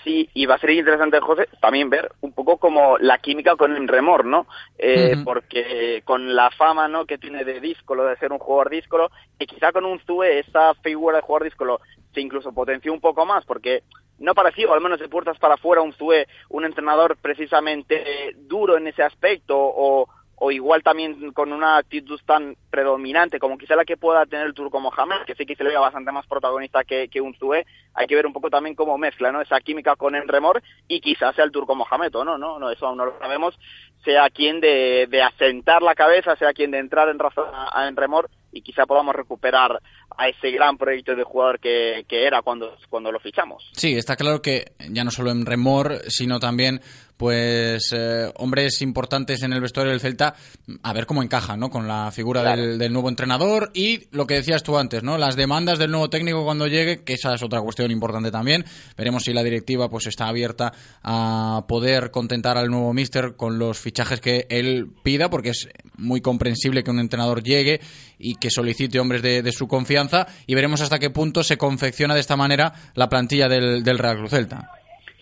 Sí, 0.03 0.29
y 0.33 0.45
va 0.45 0.55
a 0.55 0.59
ser 0.59 0.69
interesante, 0.69 1.19
José, 1.19 1.49
también 1.59 1.89
ver 1.89 2.09
un 2.21 2.31
poco 2.31 2.57
como 2.57 2.97
la 2.99 3.17
química 3.17 3.57
con 3.57 3.75
el 3.75 3.87
remor, 3.87 4.23
¿no? 4.25 4.47
Eh, 4.77 5.13
uh 5.13 5.19
-huh. 5.19 5.23
Porque 5.25 6.01
con 6.05 6.35
la 6.35 6.49
fama, 6.51 6.87
¿no? 6.87 7.05
Que 7.05 7.17
tiene 7.17 7.43
de 7.43 7.59
díscolo, 7.59 8.05
de 8.05 8.15
ser 8.15 8.31
un 8.31 8.39
jugador 8.39 8.69
díscolo, 8.69 9.11
que 9.37 9.45
quizá 9.45 9.73
con 9.73 9.85
un 9.85 9.99
Zue 9.99 10.39
esa 10.39 10.73
figura 10.75 11.17
de 11.17 11.23
jugador 11.23 11.43
díscolo 11.43 11.81
se 12.13 12.21
incluso 12.21 12.53
potenció 12.53 12.93
un 12.93 13.01
poco 13.01 13.25
más, 13.25 13.45
porque 13.45 13.83
no 14.17 14.33
pareció, 14.33 14.73
al 14.73 14.81
menos 14.81 14.99
de 14.99 15.09
puertas 15.09 15.37
para 15.39 15.55
afuera, 15.55 15.81
un 15.81 15.93
Zue, 15.93 16.27
un 16.49 16.65
entrenador 16.65 17.17
precisamente 17.17 18.35
duro 18.35 18.77
en 18.77 18.87
ese 18.87 19.03
aspecto, 19.03 19.55
o 19.57 20.07
o 20.39 20.51
igual 20.51 20.81
también 20.81 21.33
con 21.33 21.51
una 21.51 21.77
actitud 21.77 22.19
tan 22.25 22.55
predominante 22.71 23.39
como 23.39 23.57
quizá 23.57 23.75
la 23.75 23.83
que 23.83 23.97
pueda 23.97 24.25
tener 24.25 24.47
el 24.47 24.53
turco 24.53 24.79
Mohamed, 24.79 25.25
que 25.27 25.35
sí 25.35 25.45
que 25.45 25.55
se 25.55 25.63
le 25.63 25.71
vea 25.71 25.81
bastante 25.81 26.13
más 26.13 26.25
protagonista 26.27 26.85
que, 26.85 27.09
que 27.09 27.19
un 27.19 27.35
Zue, 27.35 27.65
hay 27.93 28.07
que 28.07 28.15
ver 28.15 28.25
un 28.25 28.31
poco 28.31 28.49
también 28.49 28.75
cómo 28.75 28.97
mezcla 28.97 29.33
¿no? 29.33 29.41
esa 29.41 29.59
química 29.59 29.97
con 29.97 30.15
el 30.15 30.27
remor 30.27 30.63
y 30.87 31.01
quizás 31.01 31.35
sea 31.35 31.43
el 31.43 31.51
turco 31.51 31.75
Mohamed, 31.75 32.15
¿o 32.15 32.23
no? 32.23 32.37
no, 32.37 32.57
no 32.57 32.71
eso 32.71 32.87
aún 32.87 32.97
no 32.97 33.05
lo 33.05 33.19
sabemos, 33.19 33.59
sea 34.05 34.29
quien 34.29 34.61
de, 34.61 35.07
de 35.09 35.21
asentar 35.21 35.81
la 35.81 35.93
cabeza, 35.93 36.37
sea 36.37 36.53
quien 36.53 36.71
de 36.71 36.79
entrar 36.79 37.09
en 37.09 37.19
razón 37.19 37.53
a, 37.53 37.77
a 37.77 37.89
en 37.89 37.97
remor 37.97 38.29
y 38.53 38.61
quizá 38.61 38.85
podamos 38.85 39.15
recuperar 39.15 39.81
a 40.19 40.27
ese 40.27 40.51
gran 40.51 40.77
proyecto 40.77 41.15
de 41.15 41.23
jugador 41.23 41.59
que, 41.61 42.05
que 42.07 42.27
era 42.27 42.41
cuando, 42.41 42.75
cuando 42.89 43.09
lo 43.09 43.21
fichamos. 43.21 43.69
Sí, 43.71 43.95
está 43.95 44.17
claro 44.17 44.41
que 44.41 44.73
ya 44.91 45.05
no 45.05 45.11
solo 45.11 45.31
en 45.31 45.45
remor, 45.45 46.01
sino 46.09 46.41
también 46.41 46.81
pues 47.19 47.91
eh, 47.91 48.31
hombres 48.37 48.81
importantes 48.81 49.43
en 49.43 49.51
el 49.51 49.59
vestuario 49.59 49.91
del 49.91 49.99
Celta, 49.99 50.35
a 50.81 50.93
ver 50.93 51.05
cómo 51.05 51.21
encajan, 51.21 51.59
¿no? 51.59 51.69
Con 51.69 51.85
la 51.85 52.11
figura 52.13 52.39
claro. 52.39 52.61
del, 52.61 52.77
del, 52.79 52.93
nuevo 52.93 53.09
entrenador 53.09 53.71
y 53.73 54.07
lo 54.11 54.25
que 54.25 54.35
decías 54.35 54.63
tú 54.63 54.77
antes, 54.77 55.03
¿no? 55.03 55.17
Las 55.17 55.35
demandas 55.35 55.79
del 55.79 55.91
nuevo 55.91 56.09
técnico 56.09 56.45
cuando 56.45 56.67
llegue, 56.67 57.03
que 57.03 57.15
esa 57.15 57.33
es 57.33 57.43
otra 57.43 57.59
cuestión 57.59 57.91
importante 57.91 58.31
también. 58.31 58.63
Veremos 58.97 59.23
si 59.23 59.33
la 59.33 59.43
directiva 59.43 59.89
pues 59.89 60.07
está 60.07 60.29
abierta 60.29 60.71
a 61.03 61.65
poder 61.67 62.09
contentar 62.09 62.57
al 62.57 62.69
nuevo 62.69 62.93
míster 62.93 63.35
con 63.35 63.59
los 63.59 63.77
fichajes 63.79 64.21
que 64.21 64.47
él 64.49 64.89
pida, 65.03 65.29
porque 65.29 65.49
es 65.49 65.67
muy 65.97 66.21
comprensible 66.21 66.85
que 66.85 66.91
un 66.91 67.01
entrenador 67.01 67.43
llegue 67.43 67.81
y 68.17 68.35
que 68.35 68.49
solicite 68.49 68.97
hombres 68.97 69.21
de, 69.21 69.41
de 69.41 69.51
su 69.51 69.67
confianza 69.67 70.25
y 70.47 70.55
veremos 70.55 70.79
hasta 70.79 70.99
qué 70.99 71.09
punto 71.09 71.43
se 71.43 71.57
confecciona 71.57 72.13
de 72.13 72.21
esta 72.21 72.37
manera 72.37 72.73
la 72.95 73.09
plantilla 73.09 73.49
del, 73.49 73.83
del 73.83 73.97
Real 73.97 74.19
Cruz 74.19 74.29
Celta. 74.29 74.78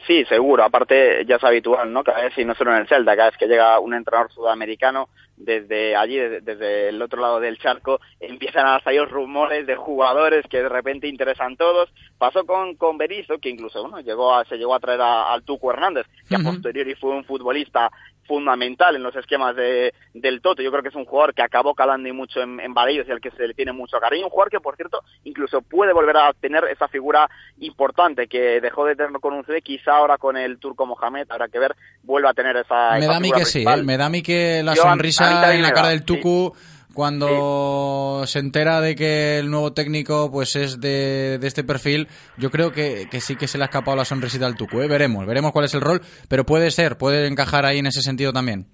Sí, 0.07 0.23
seguro. 0.25 0.63
Aparte, 0.63 1.25
ya 1.25 1.35
es 1.35 1.43
habitual, 1.43 1.91
¿no? 1.91 2.01
Cada 2.01 2.23
vez, 2.23 2.37
y 2.37 2.45
no 2.45 2.55
solo 2.55 2.71
en 2.71 2.77
el 2.81 2.87
Celta, 2.87 3.15
cada 3.17 3.29
vez 3.29 3.37
que 3.37 3.47
llega 3.47 3.77
un 3.79 3.93
entrenador 3.93 4.31
sudamericano, 4.31 5.09
desde 5.35 5.97
allí, 5.97 6.17
desde, 6.17 6.41
desde 6.41 6.89
el 6.89 7.01
otro 7.01 7.21
lado 7.21 7.41
del 7.41 7.59
charco, 7.59 7.99
empiezan 8.21 8.65
a 8.65 8.79
salir 8.79 9.03
rumores 9.03 9.67
de 9.67 9.75
jugadores 9.75 10.45
que 10.49 10.63
de 10.63 10.69
repente 10.69 11.09
interesan 11.09 11.57
todos. 11.57 11.89
Pasó 12.17 12.45
con, 12.45 12.75
con 12.75 12.97
Berizzo, 12.97 13.37
que 13.37 13.49
incluso 13.49 13.81
bueno, 13.81 13.99
llegó 13.99 14.33
a, 14.33 14.45
se 14.45 14.57
llegó 14.57 14.73
a 14.73 14.79
traer 14.79 15.01
a, 15.01 15.33
al 15.33 15.43
Tuco 15.43 15.71
Hernández, 15.71 16.07
que 16.27 16.35
uh 16.35 16.39
-huh. 16.39 16.47
a 16.47 16.51
posteriori 16.53 16.95
fue 16.95 17.11
un 17.11 17.25
futbolista 17.25 17.91
fundamental 18.27 18.95
en 18.95 19.03
los 19.03 19.15
esquemas 19.15 19.55
de, 19.55 19.93
del 20.13 20.41
Toto. 20.41 20.61
Yo 20.61 20.71
creo 20.71 20.83
que 20.83 20.89
es 20.89 20.95
un 20.95 21.05
jugador 21.05 21.33
que 21.33 21.41
acabó 21.41 21.73
calando 21.73 22.07
y 22.09 22.11
mucho 22.11 22.41
en, 22.41 22.59
en 22.59 22.73
y 22.77 23.11
al 23.11 23.21
que 23.21 23.31
se 23.31 23.47
le 23.47 23.53
tiene 23.53 23.71
mucho 23.71 23.99
cariño. 23.99 24.25
Un 24.25 24.31
jugador 24.31 24.51
que, 24.51 24.59
por 24.59 24.75
cierto, 24.75 25.01
incluso 25.23 25.61
puede 25.61 25.93
volver 25.93 26.17
a 26.17 26.33
tener 26.33 26.65
esa 26.65 26.87
figura 26.87 27.29
importante 27.59 28.27
que 28.27 28.61
dejó 28.61 28.85
de 28.85 28.95
tener 28.95 29.11
con 29.19 29.33
un 29.33 29.45
CD, 29.45 29.61
quizá 29.61 29.93
ahora 29.97 30.17
con 30.17 30.37
el 30.37 30.59
turco 30.59 30.85
Mohamed, 30.85 31.27
habrá 31.29 31.47
que 31.47 31.59
ver, 31.59 31.75
vuelve 32.03 32.29
a 32.29 32.33
tener 32.33 32.55
esa. 32.57 32.91
Me 32.91 32.99
esa 32.99 33.11
da 33.11 33.17
a 33.17 33.19
mí 33.19 33.29
que 33.29 33.35
principal. 33.35 33.75
sí, 33.75 33.81
¿eh? 33.81 33.85
me 33.85 33.97
da 33.97 34.05
a 34.05 34.09
mí 34.09 34.21
que 34.21 34.61
la 34.63 34.75
Yo, 34.75 34.83
sonrisa 34.83 35.53
en 35.53 35.61
la 35.61 35.71
cara 35.71 35.89
del 35.89 36.03
Tucu. 36.03 36.53
Sí 36.55 36.76
cuando 36.97 38.23
sí. 38.25 38.33
se 38.33 38.39
entera 38.39 38.81
de 38.81 38.95
que 38.95 39.37
el 39.37 39.51
nuevo 39.51 39.71
técnico 39.71 40.31
pues 40.31 40.55
es 40.55 40.81
de, 40.81 41.37
de 41.37 41.45
este 41.45 41.63
perfil, 41.63 42.07
yo 42.37 42.49
creo 42.49 42.71
que, 42.71 43.05
que, 43.11 43.21
sí 43.21 43.35
que 43.35 43.47
se 43.47 43.59
le 43.59 43.65
ha 43.65 43.67
escapado 43.67 43.95
la 43.95 44.03
sonrisita 44.03 44.47
al 44.47 44.55
Tucu. 44.55 44.81
¿eh? 44.81 44.87
Veremos, 44.87 45.23
veremos 45.27 45.51
cuál 45.51 45.65
es 45.65 45.75
el 45.75 45.81
rol, 45.81 46.01
pero 46.27 46.43
puede 46.43 46.71
ser, 46.71 46.97
puede 46.97 47.27
encajar 47.27 47.67
ahí 47.67 47.77
en 47.77 47.85
ese 47.85 48.01
sentido 48.01 48.33
también. 48.33 48.65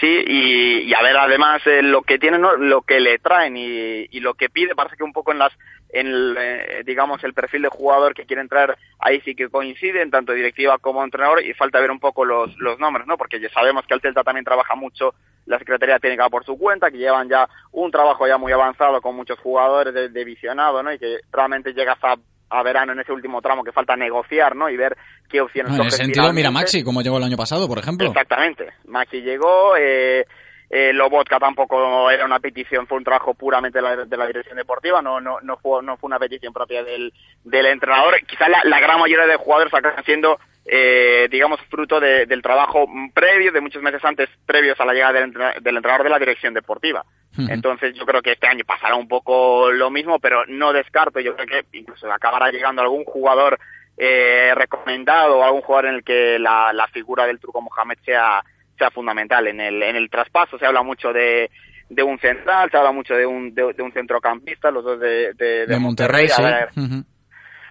Sí, 0.00 0.24
y, 0.26 0.78
y, 0.88 0.94
a 0.94 1.02
ver, 1.02 1.14
además, 1.14 1.60
eh, 1.66 1.82
lo 1.82 2.00
que 2.00 2.18
tiene, 2.18 2.38
¿no? 2.38 2.56
lo 2.56 2.80
que 2.80 3.00
le 3.00 3.18
traen 3.18 3.54
y, 3.58 4.06
y, 4.10 4.20
lo 4.20 4.32
que 4.32 4.48
pide, 4.48 4.74
parece 4.74 4.96
que 4.96 5.04
un 5.04 5.12
poco 5.12 5.32
en 5.32 5.38
las, 5.38 5.52
en 5.92 6.06
el, 6.06 6.36
eh, 6.38 6.82
digamos, 6.84 7.22
el 7.22 7.34
perfil 7.34 7.62
de 7.62 7.68
jugador 7.68 8.14
que 8.14 8.24
quiere 8.24 8.42
entrar, 8.42 8.76
ahí 8.98 9.20
sí 9.20 9.34
que 9.34 9.48
coinciden, 9.48 10.10
tanto 10.10 10.32
directiva 10.32 10.78
como 10.78 11.04
entrenador, 11.04 11.44
y 11.44 11.52
falta 11.54 11.80
ver 11.80 11.90
un 11.90 12.00
poco 12.00 12.24
los, 12.24 12.56
los 12.58 12.78
nombres, 12.78 13.06
¿no? 13.06 13.16
Porque 13.16 13.38
ya 13.38 13.50
sabemos 13.50 13.86
que 13.86 13.94
el 13.94 14.00
Celta 14.00 14.22
también 14.22 14.44
trabaja 14.44 14.74
mucho 14.74 15.14
la 15.46 15.58
Secretaría 15.58 15.98
Técnica 15.98 16.28
por 16.30 16.44
su 16.44 16.56
cuenta, 16.58 16.90
que 16.90 16.98
llevan 16.98 17.28
ya 17.28 17.46
un 17.72 17.90
trabajo 17.90 18.26
ya 18.26 18.38
muy 18.38 18.52
avanzado 18.52 19.00
con 19.00 19.14
muchos 19.14 19.38
jugadores 19.38 19.92
de, 19.92 20.08
de 20.08 20.24
visionado, 20.24 20.82
¿no? 20.82 20.92
Y 20.92 20.98
que 20.98 21.18
realmente 21.30 21.72
llega 21.72 21.92
hasta 21.92 22.16
a 22.52 22.62
verano 22.62 22.92
en 22.92 23.00
ese 23.00 23.12
último 23.12 23.40
tramo 23.40 23.64
que 23.64 23.72
falta 23.72 23.96
negociar, 23.96 24.54
¿no? 24.54 24.68
Y 24.68 24.76
ver 24.76 24.96
qué 25.28 25.40
opciones 25.40 25.72
no, 25.72 25.82
En 25.82 25.88
ese 25.88 25.96
sentido, 25.96 26.32
mira 26.32 26.50
Maxi, 26.50 26.84
como 26.84 27.00
llegó 27.00 27.16
el 27.16 27.24
año 27.24 27.36
pasado, 27.36 27.66
por 27.66 27.78
ejemplo. 27.78 28.06
Exactamente. 28.06 28.68
Maxi 28.86 29.22
llegó, 29.22 29.74
eh, 29.76 30.26
eh, 30.72 30.92
Lobotka 30.92 31.38
tampoco 31.38 32.10
era 32.10 32.24
una 32.24 32.40
petición, 32.40 32.86
fue 32.86 32.98
un 32.98 33.04
trabajo 33.04 33.34
puramente 33.34 33.78
de 33.78 33.82
la, 33.82 33.96
de 34.04 34.16
la 34.16 34.26
dirección 34.26 34.56
deportiva, 34.56 35.02
no, 35.02 35.20
no, 35.20 35.38
no, 35.42 35.56
fue, 35.58 35.82
no 35.82 35.96
fue 35.98 36.08
una 36.08 36.18
petición 36.18 36.52
propia 36.52 36.82
del, 36.82 37.12
del 37.44 37.66
entrenador. 37.66 38.16
Quizá 38.26 38.48
la, 38.48 38.62
la 38.64 38.80
gran 38.80 38.98
mayoría 38.98 39.26
de 39.26 39.36
jugadores 39.36 39.72
acaban 39.72 40.02
siendo 40.04 40.38
eh, 40.64 41.28
digamos, 41.30 41.60
fruto 41.68 42.00
de, 42.00 42.26
del 42.26 42.40
trabajo 42.40 42.86
previo, 43.12 43.52
de 43.52 43.60
muchos 43.60 43.82
meses 43.82 44.04
antes, 44.04 44.28
previos 44.46 44.80
a 44.80 44.84
la 44.84 44.92
llegada 44.92 45.20
del, 45.20 45.32
del 45.60 45.76
entrenador 45.76 46.04
de 46.04 46.10
la 46.10 46.18
dirección 46.18 46.54
deportiva. 46.54 47.04
Entonces 47.48 47.94
yo 47.94 48.04
creo 48.04 48.20
que 48.20 48.32
este 48.32 48.46
año 48.46 48.62
pasará 48.66 48.94
un 48.94 49.08
poco 49.08 49.70
lo 49.70 49.90
mismo, 49.90 50.18
pero 50.18 50.44
no 50.48 50.70
descarto, 50.72 51.18
yo 51.18 51.34
creo 51.34 51.46
que 51.46 51.78
incluso 51.78 52.12
acabará 52.12 52.50
llegando 52.50 52.82
algún 52.82 53.04
jugador 53.04 53.58
eh, 53.96 54.52
recomendado 54.54 55.38
o 55.38 55.42
algún 55.42 55.62
jugador 55.62 55.86
en 55.86 55.94
el 55.94 56.04
que 56.04 56.38
la, 56.38 56.74
la 56.74 56.86
figura 56.88 57.26
del 57.26 57.40
Turco 57.40 57.62
Mohamed 57.62 57.96
sea, 58.04 58.44
fundamental. 58.90 59.46
En 59.46 59.60
el, 59.60 59.82
en 59.82 59.96
el 59.96 60.10
traspaso. 60.10 60.58
Se 60.58 60.66
habla 60.66 60.82
mucho 60.82 61.12
de, 61.12 61.50
de 61.88 62.02
un 62.02 62.18
central, 62.18 62.70
se 62.70 62.76
habla 62.76 62.92
mucho 62.92 63.14
de 63.14 63.26
un, 63.26 63.54
de, 63.54 63.72
de 63.72 63.82
un 63.82 63.92
centrocampista, 63.92 64.70
los 64.70 64.84
dos 64.84 64.98
de, 65.00 65.32
de, 65.34 65.66
de 65.66 65.78
Monterrey. 65.78 66.28
a 66.36 66.42
ver, 66.42 66.68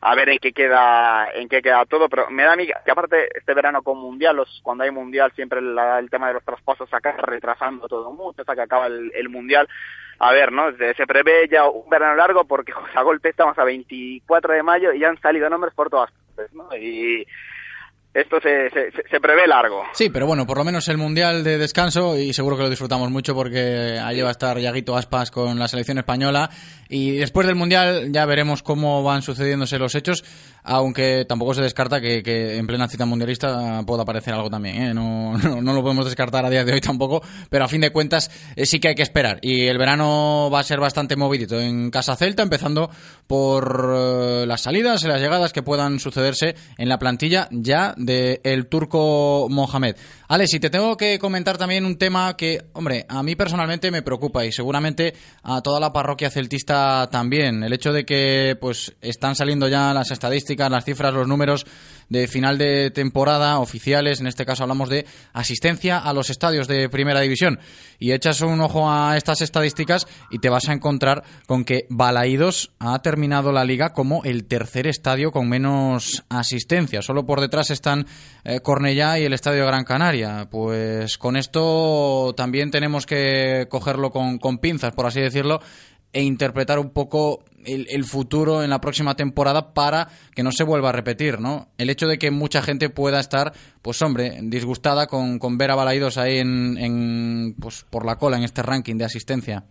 a 0.04 0.16
ver 0.16 0.30
en 0.30 0.40
qué 0.40 0.52
queda 0.52 1.28
en 1.36 1.48
qué 1.48 1.62
queda 1.62 1.86
todo 1.86 2.10
pero 2.10 2.28
me 2.32 2.42
da 2.42 2.54
a 2.54 2.56
mí 2.56 2.66
que 2.66 2.92
aparte 2.92 3.28
este 3.38 3.54
verano 3.54 3.84
con 3.84 4.00
mundial 4.00 4.36
los, 4.36 4.60
cuando 4.64 4.84
hay 4.84 4.90
mundial 4.90 5.32
siempre 5.36 5.62
la- 5.62 6.00
el 6.00 6.10
tema 6.10 6.28
de 6.28 6.34
los 6.34 6.44
traspasos 6.44 6.90
se 6.90 6.96
acaba 6.96 7.18
retrasando 7.18 7.88
todo 7.88 8.12
mucho 8.12 8.42
hasta 8.42 8.56
que 8.56 8.62
acaba 8.62 8.88
el, 8.88 9.12
el 9.14 9.30
mundial. 9.30 9.68
A 10.18 10.32
ver 10.32 10.52
no 10.52 10.76
se, 10.76 10.96
se 10.96 11.06
prevé 11.06 11.48
ya 11.52 11.70
un 11.70 11.88
verano 11.88 12.16
largo 12.16 12.46
porque 12.46 12.74
a 12.96 13.02
golpe 13.04 13.30
estamos 13.30 13.56
a 13.60 13.64
24 13.64 14.54
de 14.56 14.64
mayo 14.64 14.92
y 14.92 15.00
ya 15.02 15.10
han 15.10 15.22
salido 15.22 15.48
nombres 15.52 15.74
por 15.76 15.92
todas 15.92 16.10
partes 16.36 16.52
no 16.56 16.68
y 16.76 17.24
esto 18.14 18.40
se, 18.42 18.70
se, 18.72 18.92
se- 19.10 19.20
prevé 19.22 19.48
largo. 19.48 19.84
Sí, 19.94 20.10
pero 20.10 20.26
bueno, 20.28 20.46
por 20.46 20.58
lo 20.58 20.64
menos 20.64 20.88
el 20.90 20.98
Mundial 20.98 21.44
de 21.44 21.58
descanso 21.58 22.18
y 22.18 22.34
seguro 22.34 22.58
que 22.58 22.64
lo 22.64 22.70
disfrutamos 22.70 23.10
mucho 23.10 23.34
porque 23.34 24.00
allí 24.04 24.22
va 24.22 24.30
a 24.30 24.32
estar 24.32 24.58
Yaguito 24.60 24.98
Aspas 24.98 25.32
con 25.32 25.58
la 25.58 25.68
selección 25.68 25.98
española. 25.98 26.50
Y 26.90 27.12
después 27.18 27.48
del 27.48 27.56
Mundial 27.56 28.12
ya 28.12 28.26
veremos 28.26 28.64
cómo 28.64 29.02
van 29.04 29.22
sucediéndose 29.22 29.80
los 29.80 29.96
hechos, 29.96 30.26
aunque 30.64 31.26
tampoco 31.28 31.54
se 31.54 31.62
descarta 31.62 32.02
que, 32.02 32.22
en 32.58 32.68
plena 32.68 32.88
cita 32.88 33.06
mundialista 33.06 33.84
pueda 33.86 34.04
aparecer 34.04 34.34
algo 34.34 34.50
también, 34.50 34.82
¿eh? 34.82 34.94
no, 34.94 35.38
no, 35.38 35.74
lo 35.74 35.82
podemos 35.82 36.06
descartar 36.06 36.46
a 36.46 36.50
día 36.50 36.64
de 36.64 36.74
hoy 36.74 36.82
tampoco, 36.82 37.22
pero 37.50 37.66
a 37.66 37.68
fin 37.68 37.82
de 37.82 37.92
cuentas 37.92 38.30
eh, 38.56 38.66
sí 38.66 38.80
que 38.80 38.90
hay 38.90 38.96
que 38.96 39.04
esperar 39.04 39.40
y 39.42 39.68
el 39.68 39.78
verano 39.78 40.50
va 40.52 40.60
a 40.60 40.64
ser 40.64 40.80
bastante 40.80 41.16
movidito 41.16 41.60
en 41.60 41.90
Casa 41.92 42.16
Celta, 42.16 42.44
empezando 42.44 42.90
por 43.28 43.94
eh, 43.96 44.46
las 44.46 44.62
salidas 44.62 45.04
y 45.04 45.08
las 45.08 45.22
llegadas 45.22 45.54
que 45.54 45.64
puedan 45.64 46.00
sucederse 46.00 46.56
en 46.78 46.90
la 46.90 47.00
plantilla 47.00 47.48
ya 47.52 47.94
de 47.98 48.42
el 48.44 48.68
turco 48.68 49.48
Mohamed. 49.50 49.96
Alex, 50.32 50.54
y 50.54 50.62
te 50.62 50.70
tengo 50.70 50.96
que 50.96 51.20
comentar 51.20 51.58
también 51.58 51.86
un 51.86 51.98
tema 51.98 52.38
que, 52.38 52.64
hombre, 52.72 53.06
a 53.10 53.22
mí 53.22 53.36
personalmente 53.36 53.92
me 53.92 54.02
preocupa 54.02 54.46
y 54.46 54.54
seguramente 54.54 55.14
a 55.44 55.60
toda 55.60 55.78
la 55.82 55.92
parroquia 55.92 56.30
celtista 56.30 57.10
también. 57.12 57.66
El 57.66 57.74
hecho 57.74 57.92
de 57.92 58.06
que 58.06 58.56
pues 58.62 58.96
están 59.02 59.36
saliendo 59.36 59.68
ya 59.68 59.94
las 59.94 60.10
estadísticas, 60.10 60.72
las 60.72 60.86
cifras, 60.86 61.14
los 61.14 61.28
números 61.28 61.66
de 62.12 62.28
final 62.28 62.58
de 62.58 62.92
temporada 62.92 63.58
oficiales, 63.60 64.20
en 64.20 64.28
este 64.28 64.46
caso 64.46 64.64
hablamos 64.64 64.90
de 64.90 65.06
asistencia 65.32 65.98
a 65.98 66.12
los 66.12 66.30
estadios 66.30 66.68
de 66.68 66.90
primera 66.90 67.22
división. 67.22 67.58
Y 68.00 68.12
echas 68.12 68.42
un 68.42 68.60
ojo 68.60 68.92
a 68.92 69.16
estas 69.16 69.42
estadísticas 69.42 70.08
y 70.30 70.40
te 70.40 70.50
vas 70.50 70.68
a 70.68 70.74
encontrar 70.74 71.24
con 71.48 71.64
que 71.64 71.86
Balaídos 71.90 72.74
ha 72.80 73.00
terminado 73.02 73.54
la 73.54 73.64
liga 73.64 73.94
como 73.94 74.26
el 74.26 74.44
tercer 74.44 74.88
estadio 74.88 75.32
con 75.32 75.48
menos 75.48 76.26
asistencia. 76.28 77.02
Solo 77.02 77.26
por 77.26 77.40
detrás 77.40 77.70
están 77.70 78.06
eh, 78.44 78.60
Cornellá 78.60 79.18
y 79.18 79.24
el 79.24 79.32
estadio 79.32 79.66
Gran 79.66 79.86
Canaria. 79.86 80.50
Pues 80.52 81.18
con 81.18 81.38
esto 81.38 82.34
también 82.36 82.72
tenemos 82.72 83.06
que 83.06 83.68
cogerlo 83.70 84.12
con, 84.12 84.38
con 84.38 84.58
pinzas, 84.58 84.94
por 84.94 85.06
así 85.06 85.22
decirlo, 85.22 85.62
e 86.14 86.22
interpretar 86.24 86.80
un 86.80 86.92
poco 86.92 87.44
el, 87.66 87.86
el 87.90 88.04
futuro 88.04 88.64
en 88.64 88.70
la 88.70 88.82
próxima 88.82 89.16
temporada 89.16 89.74
para 89.74 90.08
que 90.36 90.44
no 90.44 90.52
se 90.52 90.64
vuelva 90.64 90.90
a 90.90 90.94
repetir, 90.94 91.40
¿no? 91.40 91.68
El 91.78 91.90
hecho 91.90 92.08
de 92.08 92.18
que 92.18 92.32
mucha 92.32 92.62
gente 92.62 92.90
pueda 92.90 93.20
estar, 93.20 93.54
pues 93.82 94.02
hombre, 94.02 94.40
disgustada 94.42 95.08
con, 95.08 95.40
con 95.40 95.58
ver 95.58 95.72
a 95.72 95.76
Balaidos 95.76 96.18
ahí 96.18 96.40
en, 96.40 96.78
en, 96.78 97.56
pues 97.60 97.86
por 97.90 98.06
la 98.06 98.18
cola 98.18 98.38
en 98.38 98.44
este 98.44 98.64
ranking 98.64 98.98
de 98.98 99.06
asistencia. 99.06 99.64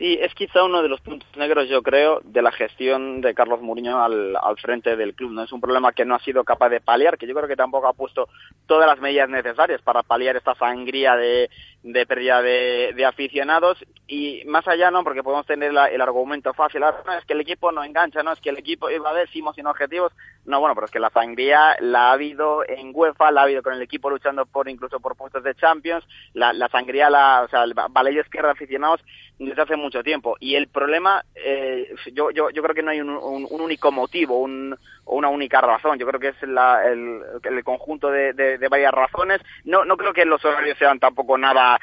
Sí, 0.00 0.18
es 0.18 0.32
quizá 0.32 0.64
uno 0.64 0.80
de 0.82 0.88
los 0.88 1.02
puntos 1.02 1.28
negros, 1.36 1.68
yo 1.68 1.82
creo, 1.82 2.22
de 2.24 2.40
la 2.40 2.50
gestión 2.52 3.20
de 3.20 3.34
Carlos 3.34 3.60
Mourinho 3.60 4.02
al, 4.02 4.34
al 4.34 4.56
frente 4.56 4.96
del 4.96 5.12
club. 5.12 5.30
No 5.30 5.42
es 5.42 5.52
un 5.52 5.60
problema 5.60 5.92
que 5.92 6.06
no 6.06 6.14
ha 6.14 6.20
sido 6.20 6.42
capaz 6.42 6.70
de 6.70 6.80
paliar, 6.80 7.18
que 7.18 7.26
yo 7.26 7.34
creo 7.34 7.46
que 7.46 7.54
tampoco 7.54 7.86
ha 7.86 7.92
puesto 7.92 8.26
todas 8.64 8.86
las 8.86 8.98
medidas 8.98 9.28
necesarias 9.28 9.82
para 9.82 10.02
paliar 10.02 10.36
esta 10.36 10.54
sangría 10.54 11.16
de, 11.16 11.50
de 11.82 12.04
pérdida 12.06 12.42
de, 12.42 12.92
de 12.94 13.04
aficionados. 13.06 13.78
Y 14.06 14.42
más 14.46 14.66
allá, 14.68 14.90
no, 14.90 15.02
porque 15.02 15.22
podemos 15.22 15.46
tener 15.46 15.72
la- 15.72 15.86
el 15.88 16.00
argumento 16.00 16.52
fácil. 16.52 16.82
"Ah, 16.82 16.94
no, 17.06 17.12
es 17.14 17.24
que 17.24 17.32
el 17.32 17.40
equipo 17.40 17.72
no 17.72 17.82
engancha, 17.82 18.22
no, 18.22 18.32
es 18.32 18.40
que 18.40 18.50
el 18.50 18.58
equipo 18.58 18.90
iba 18.90 19.14
décimo 19.14 19.54
sin 19.54 19.66
objetivos. 19.66 20.12
No, 20.44 20.60
bueno, 20.60 20.74
pero 20.74 20.86
es 20.86 20.90
que 20.90 20.98
la 21.00 21.10
sangría 21.10 21.76
la 21.80 22.08
ha 22.08 22.12
habido 22.12 22.62
en 22.68 22.90
UEFA, 22.94 23.30
la 23.30 23.40
ha 23.42 23.44
habido 23.44 23.62
con 23.62 23.72
el 23.74 23.82
equipo 23.82 24.10
luchando 24.10 24.44
por 24.46 24.68
incluso 24.68 25.00
por 25.00 25.16
puestos 25.16 25.42
de 25.42 25.54
Champions. 25.54 26.04
La, 26.34 26.52
la 26.52 26.68
sangría, 26.68 27.08
la, 27.08 27.42
o 27.44 27.48
sea, 27.48 27.64
el 27.64 27.74
Valellos 27.74 28.28
pierde 28.28 28.50
aficionados 28.50 29.00
desde 29.38 29.62
hace 29.62 29.76
mucho 29.76 30.02
tiempo. 30.02 30.36
Y 30.38 30.56
el 30.56 30.68
problema, 30.68 31.24
eh, 31.34 31.94
yo, 32.12 32.30
yo, 32.30 32.50
yo 32.50 32.62
creo 32.62 32.74
que 32.74 32.82
no 32.82 32.90
hay 32.90 33.00
un, 33.00 33.08
un- 33.10 33.46
un 33.50 33.60
único 33.60 33.90
motivo, 33.90 34.38
un, 34.38 34.76
o 35.12 35.16
una 35.16 35.28
única 35.28 35.60
razón. 35.60 35.98
Yo 35.98 36.06
creo 36.06 36.20
que 36.20 36.28
es 36.28 36.42
la- 36.42 36.84
el, 36.86 37.20
el 37.42 37.64
conjunto 37.64 38.10
de, 38.10 38.32
de- 38.32 38.58
de 38.58 38.68
varias 38.68 38.92
razones. 38.92 39.40
No, 39.64 39.84
no 39.84 39.96
creo 39.96 40.12
que 40.12 40.24
los 40.24 40.44
horarios 40.44 40.78
sean 40.78 40.98
tampoco 41.00 41.36
nada, 41.36 41.78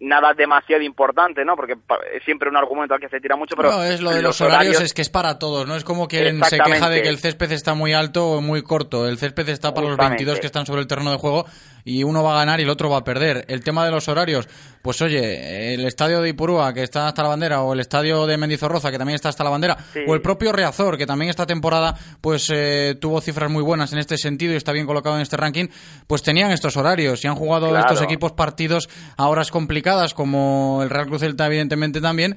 nada 0.00 0.34
demasiado 0.34 0.82
importante, 0.82 1.44
¿no? 1.44 1.56
Porque 1.56 1.76
es 2.12 2.22
siempre 2.24 2.48
un 2.48 2.56
argumento 2.56 2.94
al 2.94 3.00
que 3.00 3.08
se 3.08 3.20
tira 3.20 3.36
mucho, 3.36 3.56
pero 3.56 3.70
no, 3.70 3.82
es 3.82 4.00
lo 4.00 4.10
de 4.10 4.22
los, 4.22 4.40
horarios, 4.40 4.80
es 4.80 4.92
que 4.92 5.02
es 5.02 5.08
para 5.10 5.38
todos, 5.38 5.66
¿no? 5.66 5.76
Es 5.76 5.84
como 5.84 6.08
quien 6.08 6.44
se 6.44 6.58
queja 6.58 6.88
de 6.90 7.02
que 7.02 7.08
el 7.08 7.18
césped 7.18 7.52
está 7.52 7.74
muy 7.74 7.92
alto 7.94 8.26
o 8.32 8.40
muy 8.40 8.62
corto. 8.62 9.08
El 9.08 9.18
césped 9.18 9.48
está 9.48 9.72
para 9.72 9.86
los 9.86 9.96
Justamente. 9.96 10.24
22 10.24 10.40
que 10.40 10.46
están 10.46 10.66
sobre 10.66 10.82
el 10.82 10.86
terreno 10.86 11.10
de 11.10 11.16
juego 11.18 11.46
y 11.88 12.04
uno 12.04 12.22
va 12.22 12.34
a 12.34 12.38
ganar 12.38 12.60
y 12.60 12.64
el 12.64 12.68
otro 12.70 12.90
va 12.90 12.98
a 12.98 13.04
perder. 13.04 13.44
El 13.48 13.62
tema 13.64 13.84
de 13.84 13.90
los 13.90 14.08
horarios, 14.08 14.46
pues 14.82 15.00
oye, 15.00 15.72
el 15.74 15.86
estadio 15.86 16.20
de 16.20 16.28
Ipurúa, 16.28 16.72
que 16.74 16.82
está 16.82 17.08
hasta 17.08 17.22
la 17.22 17.30
bandera, 17.30 17.62
o 17.62 17.72
el 17.72 17.80
estadio 17.80 18.26
de 18.26 18.36
Mendizorroza, 18.36 18.90
que 18.90 18.98
también 18.98 19.14
está 19.14 19.30
hasta 19.30 19.42
la 19.44 19.50
bandera, 19.50 19.76
Sí. 19.92 20.00
o 20.06 20.14
el 20.14 20.20
propio 20.20 20.52
Reazor, 20.52 20.98
que 20.98 21.06
también 21.06 21.30
esta 21.30 21.46
temporada 21.46 21.94
pues 22.20 22.50
eh, 22.52 22.94
tuvo 23.00 23.20
cifras 23.20 23.50
muy 23.50 23.62
buenas 23.62 23.92
en 23.92 23.98
este 24.00 24.18
sentido 24.18 24.52
y 24.52 24.56
está 24.56 24.72
bien 24.72 24.86
colocado 24.86 25.16
en 25.16 25.22
este 25.22 25.36
ranking, 25.36 25.68
pues 26.06 26.22
tenían 26.22 26.50
estos 26.50 26.76
horarios 26.76 27.24
y 27.24 27.28
han 27.28 27.36
jugado 27.36 27.68
Claro. 27.70 27.86
estos 27.86 28.02
equipos 28.02 28.32
partidos 28.32 28.88
a 29.16 29.28
horas 29.28 29.50
complicadas, 29.50 30.12
como 30.14 30.80
el 30.82 30.90
Real 30.90 31.06
Cruz 31.06 31.20
Celta 31.20 31.46
evidentemente 31.46 32.00
también, 32.00 32.36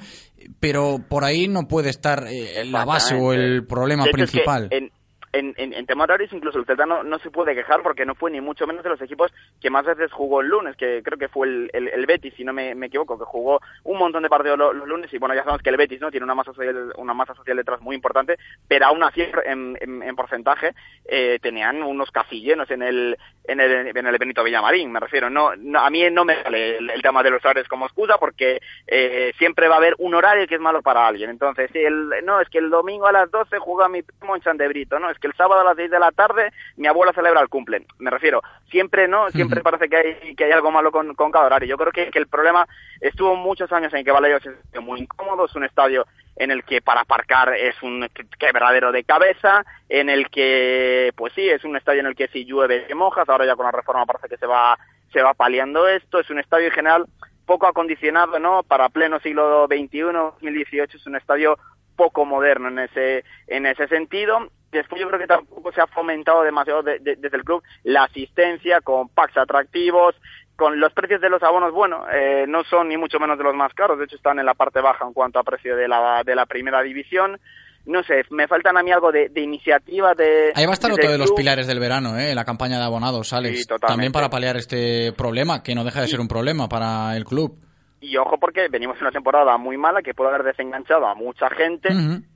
pero 0.59 0.99
por 1.07 1.23
ahí 1.23 1.47
no 1.47 1.67
puede 1.67 1.89
estar 1.89 2.25
eh, 2.29 2.63
la 2.65 2.85
base 2.85 3.15
o 3.15 3.33
el 3.33 3.65
problema 3.67 4.03
es 4.03 4.07
que 4.09 4.13
principal. 4.13 4.67
en, 4.71 4.91
en, 5.33 5.53
en, 5.57 5.73
en 5.73 5.85
tema 5.85 6.03
horarios, 6.03 6.33
incluso 6.33 6.59
el 6.59 6.65
Celta 6.65 6.85
no, 6.85 7.03
no 7.03 7.19
se 7.19 7.31
puede 7.31 7.55
quejar 7.55 7.81
porque 7.83 8.05
no 8.05 8.15
fue 8.15 8.31
ni 8.31 8.41
mucho 8.41 8.67
menos 8.67 8.83
de 8.83 8.89
los 8.89 9.01
equipos 9.01 9.31
que 9.61 9.69
más 9.69 9.85
veces 9.85 10.11
jugó 10.11 10.41
el 10.41 10.47
lunes, 10.47 10.75
que 10.75 11.01
creo 11.03 11.17
que 11.17 11.29
fue 11.29 11.47
el, 11.47 11.69
el, 11.73 12.05
Betis, 12.05 12.33
si 12.35 12.43
no 12.43 12.53
me, 12.53 12.75
me 12.75 12.87
equivoco, 12.87 13.17
que 13.17 13.25
jugó 13.25 13.61
un 13.83 13.97
montón 13.97 14.23
de 14.23 14.29
partidos 14.29 14.57
lo- 14.57 14.73
los, 14.73 14.87
lunes 14.87 15.13
y 15.13 15.17
bueno, 15.17 15.33
ya 15.35 15.41
sabemos 15.43 15.61
que 15.61 15.69
el 15.69 15.77
Betis 15.77 16.01
no 16.01 16.11
tiene 16.11 16.23
una 16.25 16.35
masa 16.35 16.53
social, 16.53 16.93
una 16.97 17.13
masa 17.13 17.33
social 17.35 17.55
detrás 17.57 17.79
muy 17.81 17.95
importante, 17.95 18.37
pero 18.67 18.87
aún 18.87 19.03
así 19.03 19.21
en, 19.45 19.77
en, 19.79 20.03
en 20.03 20.15
porcentaje 20.15 20.73
eh, 21.05 21.39
tenían 21.41 21.81
unos 21.83 22.11
casi 22.11 22.41
llenos 22.41 22.69
en 22.71 22.81
el, 22.81 23.17
en 23.45 23.59
el, 23.59 23.95
en 23.95 24.07
el 24.07 24.17
Benito 24.17 24.43
Villamarín, 24.43 24.91
me 24.91 24.99
refiero. 24.99 25.29
No, 25.29 25.55
no, 25.55 25.79
a 25.79 25.89
mí 25.89 26.09
no 26.11 26.25
me 26.25 26.41
vale 26.43 26.77
el, 26.77 26.89
el 26.89 27.01
tema 27.01 27.23
de 27.23 27.29
los 27.31 27.43
horarios 27.45 27.67
como 27.67 27.85
excusa 27.85 28.17
porque 28.17 28.59
eh, 28.87 29.31
siempre 29.37 29.67
va 29.67 29.75
a 29.75 29.77
haber 29.77 29.95
un 29.99 30.13
horario 30.13 30.47
que 30.47 30.55
es 30.55 30.61
malo 30.61 30.81
para 30.81 31.07
alguien. 31.07 31.29
Entonces, 31.29 31.69
si 31.71 31.79
el, 31.79 32.09
no, 32.25 32.41
es 32.41 32.49
que 32.49 32.57
el 32.57 32.69
domingo 32.69 33.07
a 33.07 33.11
las 33.11 33.31
12 33.31 33.59
juega 33.59 33.87
mi 33.87 34.01
primo 34.01 34.35
en 34.35 34.41
Chandebrito, 34.41 34.99
no, 34.99 35.09
es 35.09 35.19
que 35.21 35.27
el 35.27 35.33
sábado 35.35 35.61
a 35.61 35.63
las 35.63 35.77
6 35.77 35.89
de 35.91 35.99
la 35.99 36.11
tarde 36.11 36.51
mi 36.75 36.87
abuela 36.87 37.13
celebra 37.13 37.39
el 37.41 37.47
cumple. 37.49 37.85
Me 37.99 38.09
refiero, 38.09 38.41
siempre 38.69 39.07
no, 39.07 39.29
siempre 39.29 39.61
parece 39.61 39.87
que 39.87 39.95
hay, 39.97 40.35
que 40.35 40.43
hay 40.45 40.51
algo 40.51 40.71
malo 40.71 40.91
con, 40.91 41.13
con 41.15 41.31
cada 41.31 41.45
horario. 41.45 41.69
Yo 41.69 41.77
creo 41.77 41.91
que, 41.91 42.09
que 42.11 42.19
el 42.19 42.27
problema 42.27 42.67
estuvo 42.99 43.35
muchos 43.35 43.71
años 43.71 43.93
en 43.93 44.03
que 44.03 44.11
Vallejo 44.11 44.49
es 44.73 44.81
muy 44.81 44.99
incómodo, 45.01 45.45
es 45.45 45.55
un 45.55 45.63
estadio 45.63 46.05
en 46.35 46.49
el 46.49 46.63
que 46.63 46.81
para 46.81 47.01
aparcar 47.01 47.53
es 47.55 47.81
un 47.83 48.07
que- 48.13 48.25
quebradero 48.39 48.91
de 48.91 49.03
cabeza, 49.03 49.63
en 49.89 50.09
el 50.09 50.29
que, 50.29 51.11
pues 51.15 51.33
sí, 51.33 51.47
es 51.47 51.63
un 51.63 51.75
estadio 51.77 51.99
en 51.99 52.07
el 52.07 52.15
que 52.15 52.27
si 52.29 52.45
llueve 52.45 52.79
te 52.81 52.95
mojas, 52.95 53.29
ahora 53.29 53.45
ya 53.45 53.55
con 53.55 53.65
la 53.65 53.71
reforma 53.71 54.05
parece 54.05 54.27
que 54.29 54.37
se 54.37 54.47
va, 54.47 54.77
se 55.13 55.21
va 55.21 55.33
paliando 55.33 55.87
esto, 55.87 56.19
es 56.19 56.29
un 56.29 56.39
estadio 56.39 56.67
en 56.67 56.73
general 56.73 57.05
poco 57.45 57.67
acondicionado, 57.67 58.39
¿no? 58.39 58.63
Para 58.63 58.89
pleno 58.89 59.19
siglo 59.19 59.67
XXI, 59.67 60.01
2018 60.01 60.97
es 60.97 61.05
un 61.05 61.15
estadio 61.17 61.57
poco 61.97 62.23
moderno 62.25 62.69
en 62.69 62.79
ese, 62.79 63.23
en 63.47 63.65
ese 63.65 63.87
sentido. 63.89 64.49
Después 64.71 65.01
yo 65.01 65.07
creo 65.07 65.19
que 65.19 65.27
tampoco 65.27 65.71
se 65.71 65.81
ha 65.81 65.87
fomentado 65.87 66.43
demasiado 66.43 66.81
de- 66.83 66.99
de- 66.99 67.15
desde 67.17 67.37
el 67.37 67.43
club 67.43 67.61
la 67.83 68.03
asistencia 68.03 68.81
con 68.81 69.09
packs 69.09 69.37
atractivos, 69.37 70.15
con 70.55 70.79
los 70.79 70.93
precios 70.93 71.19
de 71.21 71.29
los 71.29 71.41
abonos, 71.43 71.71
bueno, 71.73 72.05
eh, 72.13 72.45
no 72.47 72.63
son 72.63 72.87
ni 72.89 72.95
mucho 72.97 73.19
menos 73.19 73.37
de 73.37 73.43
los 73.43 73.55
más 73.55 73.73
caros, 73.73 73.97
de 73.97 74.05
hecho 74.05 74.15
están 74.15 74.37
en 74.39 74.45
la 74.45 74.53
parte 74.53 74.79
baja 74.79 75.05
en 75.05 75.13
cuanto 75.13 75.39
a 75.39 75.43
precio 75.43 75.75
de 75.75 75.87
la, 75.87 76.21
de 76.23 76.35
la 76.35 76.45
primera 76.45 76.81
división. 76.83 77.39
No 77.87 78.03
sé, 78.03 78.23
me 78.29 78.47
faltan 78.47 78.77
a 78.77 78.83
mí 78.83 78.91
algo 78.91 79.11
de, 79.11 79.29
de 79.29 79.41
iniciativa 79.41 80.13
de... 80.13 80.51
Ahí 80.53 80.65
va 80.65 80.71
a 80.71 80.73
estar 80.75 80.91
otro 80.91 81.11
de 81.11 81.17
los 81.17 81.31
pilares 81.31 81.65
del 81.65 81.79
verano, 81.79 82.15
¿eh? 82.15 82.35
la 82.35 82.45
campaña 82.45 82.77
de 82.77 82.83
abonados, 82.85 83.33
Alex. 83.33 83.61
Sí. 83.61 83.65
También 83.87 84.11
para 84.11 84.29
paliar 84.29 84.55
este 84.55 85.11
problema, 85.13 85.63
que 85.63 85.73
no 85.73 85.83
deja 85.83 86.01
de 86.01 86.07
ser 86.07 86.19
un 86.19 86.27
problema 86.27 86.69
para 86.69 87.17
el 87.17 87.25
club. 87.25 87.57
Y 88.01 88.17
ojo 88.17 88.39
porque 88.39 88.67
venimos 88.67 88.97
en 88.97 89.03
una 89.03 89.11
temporada 89.11 89.55
muy 89.57 89.77
mala 89.77 90.01
que 90.01 90.15
puede 90.15 90.31
haber 90.31 90.43
desenganchado 90.43 91.05
a 91.05 91.13
mucha 91.15 91.49
gente 91.51 91.89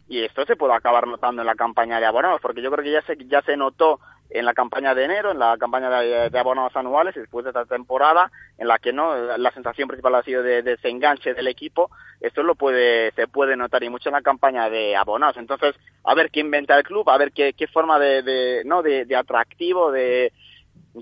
y 0.08 0.24
esto 0.24 0.46
se 0.46 0.56
puede 0.56 0.76
acabar 0.76 1.08
notando 1.08 1.42
en 1.42 1.48
la 1.48 1.56
campaña 1.56 2.00
de 2.00 2.06
abonados, 2.06 2.40
porque 2.40 2.62
yo 2.62 2.72
creo 2.72 2.84
que 2.84 2.92
ya 2.92 3.02
se, 3.02 3.18
ya 3.26 3.42
se 3.42 3.58
notó 3.58 4.00
en 4.30 4.46
la 4.46 4.54
campaña 4.54 4.94
de 4.94 5.06
enero, 5.06 5.32
en 5.32 5.40
la 5.40 5.58
campaña 5.58 5.90
de, 5.90 6.30
de 6.30 6.40
abonados 6.40 6.76
anuales, 6.76 7.16
y 7.16 7.20
después 7.20 7.44
de 7.44 7.50
esta 7.50 7.66
temporada, 7.66 8.32
en 8.58 8.68
la 8.68 8.78
que 8.78 8.94
no 8.94 9.38
la 9.38 9.52
sensación 9.52 9.88
principal 9.88 10.16
ha 10.16 10.24
sido 10.24 10.44
de, 10.44 10.62
desenganche 10.62 11.34
del 11.34 11.48
equipo, 11.48 11.90
esto 12.22 12.44
lo 12.44 12.54
puede 12.54 13.12
se 13.14 13.28
puede 13.28 13.58
notar 13.58 13.84
y 13.84 13.90
mucho 13.90 14.10
en 14.10 14.14
la 14.14 14.22
campaña 14.22 14.70
de 14.70 14.96
abonados. 14.96 15.38
Entonces, 15.38 15.76
a 16.04 16.14
ver 16.14 16.30
qué 16.30 16.42
inventa 16.42 16.78
el 16.78 16.84
club, 16.84 17.10
a 17.10 17.18
ver 17.18 17.32
qué, 17.32 17.54
qué 17.54 17.68
forma 17.68 17.98
de, 17.98 18.22
de 18.22 18.64
no 18.66 18.84
de, 18.84 19.06
de 19.06 19.16
atractivo, 19.16 19.92
de 19.92 20.32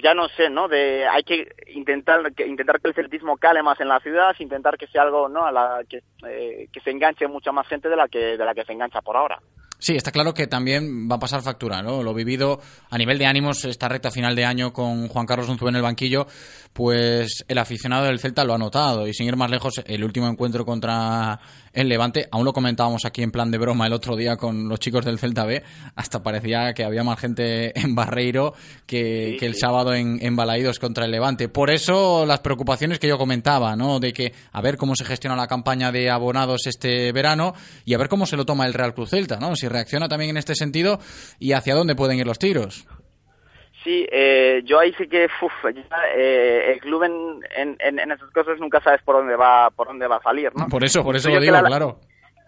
ya 0.02 0.14
no 0.14 0.28
sé, 0.30 0.50
¿no? 0.50 0.68
De 0.68 1.08
hay 1.08 1.24
que 1.24 1.48
intentar 1.74 2.34
que, 2.34 2.48
intentar 2.48 2.82
que 2.82 2.90
el 2.90 2.96
celtismo 2.96 3.38
cale 3.38 3.62
más 3.62 3.80
en 3.80 3.88
la 3.88 4.00
ciudad, 4.00 4.36
intentar 4.40 4.78
que 4.78 4.88
sea 4.88 5.04
algo, 5.04 5.30
¿no? 5.30 5.46
A 5.46 5.52
la 5.52 5.82
que, 5.88 6.02
eh, 6.28 6.68
que 6.72 6.80
se 6.80 6.92
enganche 6.92 7.28
mucha 7.28 7.52
más 7.52 7.68
gente 7.68 7.90
de 7.90 7.96
la 7.96 8.08
que 8.08 8.38
de 8.38 8.46
la 8.46 8.54
que 8.54 8.66
se 8.66 8.74
engancha 8.74 9.02
por 9.02 9.18
ahora. 9.18 9.40
Sí, 9.84 9.98
está 9.98 10.14
claro 10.14 10.34
que 10.34 10.48
también 10.48 11.10
va 11.12 11.18
a 11.18 11.20
pasar 11.20 11.42
factura, 11.42 11.82
¿no? 11.82 12.04
Lo 12.04 12.14
vivido 12.14 12.62
a 12.90 12.98
nivel 12.98 13.18
de 13.18 13.26
ánimos 13.26 13.66
esta 13.66 13.90
recta 13.90 14.12
final 14.12 14.34
de 14.34 14.46
año 14.46 14.72
con 14.72 15.10
Juan 15.10 15.26
Carlos 15.26 15.50
Unzué 15.50 15.72
en 15.72 15.76
el 15.76 15.82
banquillo, 15.82 16.26
pues 16.72 17.44
el 17.50 17.58
aficionado 17.58 18.06
del 18.06 18.20
Celta 18.20 18.46
lo 18.46 18.54
ha 18.54 18.58
notado 18.58 19.06
y 19.06 19.14
sin 19.14 19.28
ir 19.28 19.36
más 19.36 19.52
lejos, 19.52 19.84
el 19.86 20.06
último 20.06 20.28
encuentro 20.28 20.64
contra 20.64 21.38
el 21.74 21.90
Levante, 21.90 22.28
aún 22.32 22.46
lo 22.46 22.54
comentábamos 22.54 23.06
aquí 23.06 23.24
en 23.24 23.32
plan 23.32 23.52
de 23.52 23.58
broma 23.58 23.88
el 23.88 23.94
otro 23.94 24.16
día 24.16 24.38
con 24.38 24.70
los 24.70 24.80
chicos 24.80 25.04
del 25.04 25.20
Celta 25.20 25.46
B, 25.46 25.64
hasta 25.96 26.22
parecía 26.24 26.74
que 26.74 26.84
había 26.84 27.04
más 27.04 27.20
gente 27.20 27.78
en 27.80 27.96
Barreiro 27.96 28.54
que, 28.86 29.38
el 29.44 29.56
sábado 29.56 29.94
en, 29.94 30.20
en 30.22 30.36
Balaídos 30.38 30.80
contra 30.80 31.06
el 31.06 31.12
Levante. 31.12 31.50
Por 31.50 31.70
eso 31.70 32.26
las 32.26 32.40
preocupaciones 32.40 33.00
que 33.00 33.08
yo 33.08 33.18
comentaba, 33.18 33.76
¿no? 33.76 34.00
De 34.00 34.14
que 34.14 34.34
a 34.52 34.62
ver 34.62 34.78
cómo 34.78 34.96
se 34.96 35.04
gestiona 35.04 35.36
la 35.36 35.48
campaña 35.48 35.92
de 35.92 36.10
abonados 36.10 36.66
este 36.66 37.12
verano 37.12 37.54
y 37.84 37.94
a 37.94 37.98
ver 37.98 38.08
cómo 38.08 38.26
se 38.26 38.38
lo 38.38 38.46
toma 38.46 38.66
el 38.66 38.74
Real 38.74 38.94
Cruz 38.94 39.10
Celta, 39.10 39.38
¿no? 39.40 39.56
Si 39.56 39.68
reacciona 39.68 40.08
también 40.08 40.32
en 40.32 40.38
este 40.38 40.56
sentido 40.56 41.00
y 41.40 41.52
hacia 41.52 41.76
dónde 41.76 41.96
pueden 41.96 42.20
ir 42.20 42.26
los 42.26 42.40
tiros. 42.40 42.86
Sí, 43.84 44.08
eh, 44.12 44.62
yo 44.64 44.80
ahí 44.80 44.94
sí 44.98 45.08
que 45.08 45.28
uf, 45.42 45.52
eh, 46.16 46.72
el 46.74 46.80
club 46.80 47.04
en, 47.04 47.78
en, 47.80 48.00
en, 48.00 48.12
esas 48.12 48.30
cosas 48.32 48.58
nunca 48.60 48.80
sabes 48.82 49.02
por 49.04 49.18
dónde 49.18 49.36
va 49.36 49.70
por 49.72 49.88
dónde 49.88 50.08
va 50.08 50.18
a 50.18 50.22
salir, 50.22 50.52
¿no? 50.56 50.68
Por 50.68 50.84
eso, 50.84 51.04
por 51.04 51.16
eso 51.16 51.30
lo 51.30 51.40
digo, 51.40 51.62
claro. 51.62 52.00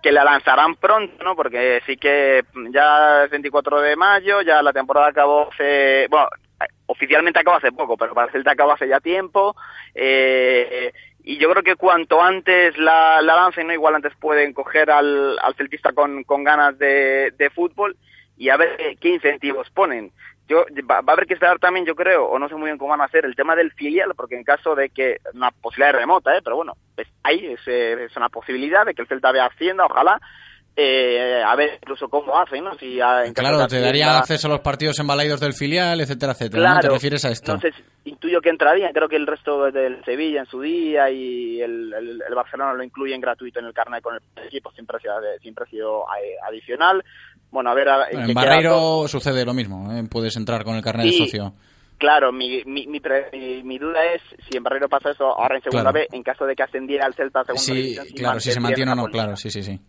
Que 0.01 0.11
la 0.11 0.23
lanzarán 0.23 0.75
pronto, 0.75 1.23
¿no? 1.23 1.35
Porque 1.35 1.81
sí 1.85 1.97
que 1.97 2.43
ya 2.71 3.25
es 3.25 3.31
24 3.31 3.81
de 3.81 3.95
mayo, 3.95 4.41
ya 4.43 4.61
la 4.61 4.71
temporada 4.71 5.07
acabó 5.07 5.49
hace, 5.51 6.07
bueno, 6.09 6.27
oficialmente 6.85 7.39
acabó 7.39 7.57
hace 7.57 7.71
poco, 7.71 7.97
pero 7.97 8.13
para 8.13 8.27
el 8.27 8.31
Celta 8.31 8.51
acabó 8.51 8.73
hace 8.73 8.87
ya 8.87 8.99
tiempo. 8.99 9.55
Eh, 9.93 10.93
y 11.23 11.37
yo 11.37 11.49
creo 11.49 11.63
que 11.63 11.75
cuanto 11.75 12.21
antes 12.21 12.77
la, 12.77 13.19
la 13.21 13.35
lancen, 13.35 13.67
¿no? 13.67 13.73
igual 13.73 13.95
antes 13.95 14.13
pueden 14.19 14.53
coger 14.53 14.91
al, 14.91 15.37
al 15.39 15.55
celtista 15.55 15.91
con, 15.91 16.23
con 16.23 16.43
ganas 16.43 16.77
de, 16.77 17.31
de 17.31 17.49
fútbol 17.49 17.97
y 18.37 18.49
a 18.49 18.57
ver 18.57 18.97
qué 18.99 19.09
incentivos 19.09 19.69
ponen 19.71 20.11
yo 20.47 20.65
va, 20.89 20.97
a 20.97 21.11
haber 21.11 21.25
que 21.25 21.33
esperar 21.33 21.59
también, 21.59 21.85
yo 21.85 21.95
creo, 21.95 22.25
o 22.25 22.37
no 22.37 22.47
sé 22.47 22.55
muy 22.55 22.65
bien 22.65 22.77
cómo 22.77 22.91
van 22.91 23.01
a 23.01 23.05
hacer 23.05 23.25
el 23.25 23.35
tema 23.35 23.55
del 23.55 23.71
filial, 23.71 24.13
porque 24.15 24.35
en 24.35 24.43
caso 24.43 24.75
de 24.75 24.89
que 24.89 25.17
una 25.33 25.51
posibilidad 25.51 25.93
remota, 25.93 26.37
¿eh? 26.37 26.41
pero 26.43 26.55
bueno, 26.55 26.73
pues 26.95 27.07
ahí 27.23 27.45
es, 27.45 27.67
es 27.67 28.15
una 28.15 28.29
posibilidad 28.29 28.85
de 28.85 28.93
que 28.93 29.01
el 29.01 29.07
Celta 29.07 29.31
vea 29.31 29.47
Hacienda, 29.47 29.85
ojalá, 29.85 30.19
eh, 30.77 31.41
a 31.43 31.55
ver 31.55 31.79
incluso 31.81 32.09
cómo 32.09 32.37
hacen, 32.37 32.63
¿no? 32.63 32.75
Si 32.77 32.99
claro, 33.33 33.65
te 33.65 33.79
daría 33.79 34.17
acceso 34.17 34.47
a 34.47 34.51
los 34.51 34.59
partidos 34.59 34.99
embalaídos 34.99 35.39
del 35.39 35.53
filial, 35.53 36.01
etcétera, 36.01 36.33
etcétera. 36.33 36.79
¿Te 36.81 36.89
refieres 36.89 37.23
a 37.23 37.31
esto? 37.31 37.53
Entonces, 37.53 37.81
intuyo 38.03 38.41
que 38.41 38.49
entraría, 38.49 38.91
creo 38.91 39.07
que 39.07 39.15
el 39.15 39.25
resto 39.25 39.71
del 39.71 40.03
Sevilla 40.03 40.41
en 40.41 40.47
su 40.47 40.59
día 40.59 41.09
y 41.09 41.61
el, 41.61 41.93
el, 41.93 42.35
Barcelona 42.35 42.73
lo 42.73 42.83
incluyen 42.83 43.21
gratuito 43.21 43.59
en 43.59 43.67
el 43.67 43.73
carnet 43.73 44.03
con 44.03 44.15
el 44.15 44.43
equipo, 44.45 44.69
siempre 44.73 44.97
ha 44.97 44.99
sido, 44.99 45.15
siempre 45.41 45.63
ha 45.63 45.69
sido 45.69 46.05
eh, 46.21 46.35
adicional. 46.45 47.03
Bueno, 47.55 47.69
a 47.69 47.73
ver... 47.73 47.87
en 48.11 48.33
Barreiro 48.33 49.07
sucede 49.07 49.45
lo 49.45 49.53
mismo, 49.53 49.89
¿eh? 49.93 50.03
puedes 50.11 50.35
entrar 50.35 50.65
con 50.65 50.75
el 50.75 50.83
carnet 50.83 51.05
de 51.05 51.13
socio. 51.13 51.53
Claro, 51.97 52.33
mi, 52.33 52.61
mi, 52.65 52.85
mi, 52.85 53.79
duda 53.79 54.03
es 54.13 54.21
si 54.49 54.57
en 54.57 54.63
Barreiro 54.63 54.89
pasa 54.89 55.11
eso 55.11 55.23
ahora 55.23 55.55
en 55.55 55.61
segunda 55.63 55.93
vez, 55.93 56.09
en 56.11 56.21
caso 56.21 56.45
de 56.45 56.53
que 56.53 56.63
ascendiera 56.63 57.05
al 57.05 57.13
Celta 57.13 57.39
a 57.39 57.45
segunda 57.45 58.03
sí, 58.03 58.13
claro, 58.13 58.41
si 58.41 58.51
se 58.51 58.59
mantiene 58.59 58.91
o 58.91 58.95
no, 58.95 59.05
claro, 59.05 59.37
sí, 59.37 59.49
sí, 59.49 59.63
sí 59.63 59.79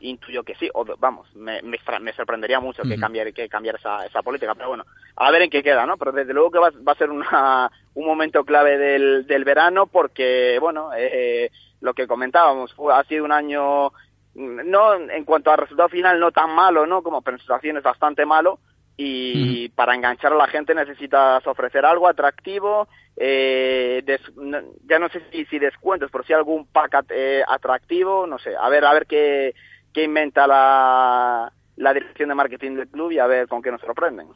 intuyo 0.00 0.42
que 0.42 0.54
sí, 0.56 0.68
o 0.74 0.84
vamos, 0.98 1.34
me, 1.34 1.62
me, 1.62 2.12
sorprendería 2.12 2.60
mucho 2.60 2.82
que 2.82 2.98
cambiar 2.98 3.32
que 3.32 3.48
cambiar 3.48 3.76
esa, 3.76 4.04
esa 4.04 4.20
política, 4.20 4.54
pero 4.54 4.68
bueno, 4.68 4.84
a 5.16 5.30
ver 5.30 5.40
en 5.40 5.48
qué 5.48 5.62
queda, 5.62 5.86
¿no? 5.86 5.96
Pero 5.96 6.12
desde 6.12 6.34
luego 6.34 6.50
que 6.50 6.58
va, 6.58 6.70
va 6.86 6.92
a 6.92 6.96
ser 6.96 7.08
una, 7.08 7.70
un 7.94 8.06
momento 8.06 8.44
clave 8.44 8.76
del, 8.76 9.26
del 9.26 9.44
verano 9.44 9.86
porque, 9.86 10.58
bueno, 10.60 10.90
eh, 10.94 11.50
lo 11.80 11.94
que 11.94 12.06
comentábamos, 12.06 12.74
fue, 12.74 12.92
ha 12.94 13.02
sido 13.04 13.24
un 13.24 13.32
año 13.32 13.92
no 14.34 14.94
en 14.94 15.24
cuanto 15.24 15.50
al 15.50 15.58
resultado 15.58 15.88
final 15.88 16.18
no 16.18 16.32
tan 16.32 16.54
malo, 16.54 16.86
¿no? 16.86 17.02
Como 17.02 17.22
es 17.26 17.82
bastante 17.82 18.26
malo 18.26 18.58
y 18.96 19.68
para 19.70 19.94
enganchar 19.94 20.32
a 20.32 20.36
la 20.36 20.46
gente 20.46 20.74
necesitas 20.74 21.44
ofrecer 21.46 21.84
algo 21.84 22.08
atractivo, 22.08 22.88
eh, 23.16 24.04
ya 24.88 24.98
no 24.98 25.08
sé 25.08 25.22
si, 25.32 25.44
si 25.46 25.58
descuentos, 25.58 26.10
pero 26.12 26.24
si 26.24 26.32
algún 26.32 26.66
pack 26.66 27.06
eh, 27.10 27.42
atractivo, 27.46 28.26
no 28.26 28.38
sé, 28.38 28.54
a 28.56 28.68
ver, 28.68 28.84
a 28.84 28.92
ver 28.92 29.06
qué, 29.06 29.54
qué 29.92 30.04
inventa 30.04 30.46
la, 30.46 31.52
la 31.76 31.92
dirección 31.92 32.28
de 32.28 32.34
marketing 32.34 32.76
del 32.76 32.88
club 32.88 33.12
y 33.12 33.18
a 33.18 33.26
ver 33.26 33.48
con 33.48 33.62
qué 33.62 33.70
nos 33.72 33.80
sorprenden. 33.80 34.28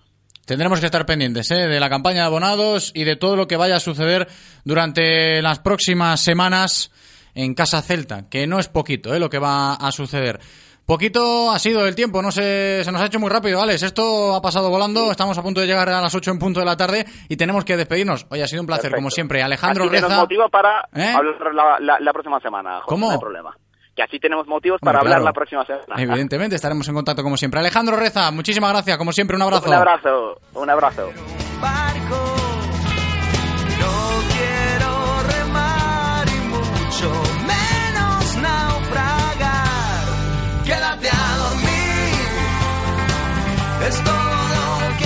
Tendremos 0.45 0.81
que 0.81 0.87
estar 0.87 1.05
pendientes 1.05 1.51
¿eh? 1.51 1.69
de 1.69 1.79
la 1.79 1.91
campaña 1.91 2.21
de 2.21 2.27
abonados 2.27 2.91
y 2.95 3.05
de 3.05 3.17
todo 3.17 3.37
lo 3.37 3.47
que 3.47 3.57
vaya 3.57 3.77
a 3.77 3.81
suceder 3.81 4.27
durante 4.65 5.43
las 5.43 5.61
próximas 5.61 6.21
semanas 6.21 6.91
en 7.39 7.55
Casa 7.55 7.81
Celta, 7.83 8.29
que 8.29 8.47
no 8.47 8.59
es 8.59 8.69
poquito 8.69 9.15
¿eh? 9.15 9.21
lo 9.21 9.31
que 9.31 9.39
va 9.39 9.75
a 9.75 9.93
suceder. 9.93 10.41
Poquito 10.85 11.51
ha 11.51 11.59
sido 11.59 11.87
el 11.87 11.95
tiempo, 11.95 12.21
no 12.23 12.33
se, 12.33 12.83
se 12.83 12.91
nos 12.91 13.01
ha 13.01 13.07
hecho 13.07 13.21
muy 13.21 13.29
rápido, 13.29 13.61
Alex. 13.61 13.83
Esto 13.83 14.35
ha 14.35 14.43
pasado 14.43 14.71
volando, 14.71 15.11
estamos 15.11 15.37
a 15.39 15.43
punto 15.43 15.61
de 15.61 15.67
llegar 15.67 15.89
a 15.89 16.01
las 16.01 16.15
8 16.15 16.31
en 16.33 16.39
punto 16.39 16.61
de 16.61 16.67
la 16.67 16.77
tarde 16.77 17.05
y 17.29 17.37
tenemos 17.37 17.65
que 17.65 17.77
despedirnos. 17.77 18.27
Oye, 18.31 18.43
ha 18.43 18.49
sido 18.49 18.63
un 18.63 18.67
placer, 18.67 18.93
como 18.93 19.11
siempre. 19.11 19.43
Alejandro 19.43 19.85
Así 19.85 19.93
Reza. 19.93 20.17
motivo 20.17 20.49
para 20.49 20.89
¿Eh? 20.95 21.13
hablar 21.15 21.79
la, 21.81 22.01
la, 22.01 22.13
próxima 22.13 22.41
semana. 22.41 22.81
¿Cómo? 22.87 23.07
No 23.07 23.13
hay 23.13 23.19
problema 23.19 23.57
que 23.95 24.03
así 24.03 24.19
tenemos 24.19 24.47
motivos 24.47 24.81
para 24.81 25.01
hablar 25.01 25.21
la 25.23 25.33
próxima 25.33 25.65
semana. 25.65 25.95
Evidentemente, 25.97 26.57
estaremos 26.57 26.89
en 26.89 26.95
contacto 26.95 27.23
como 27.23 27.37
siempre. 27.37 27.61
Alejandro 27.61 27.97
Reza, 27.97 28.31
muchísimas 28.31 28.73
gracias, 28.73 28.97
como 28.97 29.13
siempre, 29.13 29.37
un 29.37 29.43
abrazo. 29.43 29.69
Un 29.69 29.75
abrazo, 29.75 30.41
un 30.55 30.71
abrazo. 30.71 31.11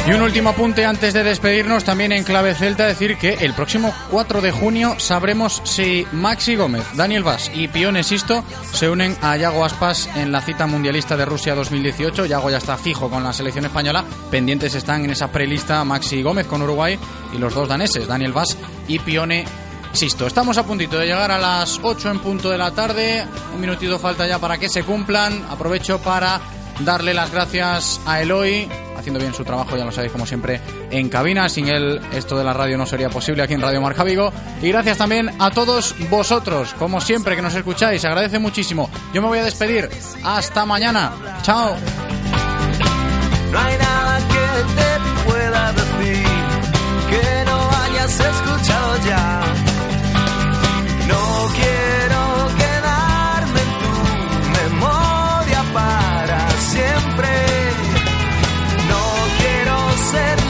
Y 0.04 0.12
un 0.12 0.22
último 0.22 0.50
apunte 0.50 0.84
antes 0.84 1.14
de 1.14 1.22
despedirnos, 1.22 1.84
también 1.84 2.10
en 2.10 2.24
clave 2.24 2.56
celta, 2.56 2.86
decir 2.86 3.16
que 3.18 3.34
el 3.34 3.54
próximo 3.54 3.94
4 4.10 4.40
de 4.40 4.50
junio 4.50 4.96
sabremos 4.98 5.62
si 5.62 6.04
Maxi 6.10 6.56
Gómez, 6.56 6.82
Daniel 6.94 7.22
Vaz 7.22 7.52
y 7.54 7.68
Pione 7.68 8.02
Sisto 8.02 8.42
se 8.72 8.90
unen 8.90 9.16
a 9.22 9.36
Yago 9.36 9.64
Aspas 9.64 10.10
en 10.16 10.32
la 10.32 10.40
cita 10.40 10.66
mundialista 10.66 11.16
de 11.16 11.24
Rusia 11.24 11.54
2018. 11.54 12.26
Yago 12.26 12.50
ya 12.50 12.56
está 12.56 12.76
fijo 12.76 13.08
con 13.08 13.22
la 13.22 13.32
selección 13.32 13.64
española. 13.64 14.04
Pendientes 14.28 14.74
están 14.74 15.04
en 15.04 15.10
esa 15.10 15.30
prelista 15.30 15.84
Maxi 15.84 16.20
Gómez 16.20 16.48
con 16.48 16.62
Uruguay 16.62 16.98
y 17.32 17.38
los 17.38 17.54
dos 17.54 17.68
daneses, 17.68 18.08
Daniel 18.08 18.32
Vaz 18.32 18.56
y 18.88 18.98
Pione 18.98 19.44
Sisto. 19.92 20.26
Estamos 20.26 20.58
a 20.58 20.66
puntito 20.66 20.98
de 20.98 21.06
llegar 21.06 21.30
a 21.30 21.38
las 21.38 21.78
8 21.80 22.10
en 22.10 22.18
punto 22.18 22.50
de 22.50 22.58
la 22.58 22.72
tarde. 22.72 23.24
Un 23.54 23.60
minutito 23.60 24.00
falta 24.00 24.26
ya 24.26 24.40
para 24.40 24.58
que 24.58 24.68
se 24.68 24.82
cumplan. 24.82 25.44
Aprovecho 25.48 26.00
para 26.00 26.40
darle 26.80 27.14
las 27.14 27.30
gracias 27.30 28.00
a 28.06 28.20
Eloy, 28.22 28.68
haciendo 28.96 29.20
bien 29.20 29.34
su 29.34 29.44
trabajo, 29.44 29.76
ya 29.76 29.84
lo 29.84 29.92
sabéis 29.92 30.12
como 30.12 30.26
siempre, 30.26 30.60
en 30.90 31.08
cabina. 31.08 31.48
Sin 31.48 31.68
él 31.68 32.00
esto 32.12 32.36
de 32.36 32.44
la 32.44 32.52
radio 32.52 32.76
no 32.78 32.86
sería 32.86 33.10
posible 33.10 33.42
aquí 33.42 33.54
en 33.54 33.60
Radio 33.60 33.80
Marca 33.80 34.04
Vigo. 34.04 34.32
Y 34.60 34.68
gracias 34.68 34.98
también 34.98 35.30
a 35.38 35.50
todos 35.50 35.94
vosotros, 36.10 36.74
como 36.78 37.00
siempre, 37.00 37.36
que 37.36 37.42
nos 37.42 37.54
escucháis. 37.54 38.04
Agradece 38.04 38.38
muchísimo. 38.38 38.90
Yo 39.12 39.22
me 39.22 39.28
voy 39.28 39.38
a 39.38 39.44
despedir. 39.44 39.88
Hasta 40.24 40.64
mañana. 40.64 41.12
Chao. 41.42 41.76
ser 60.12 60.41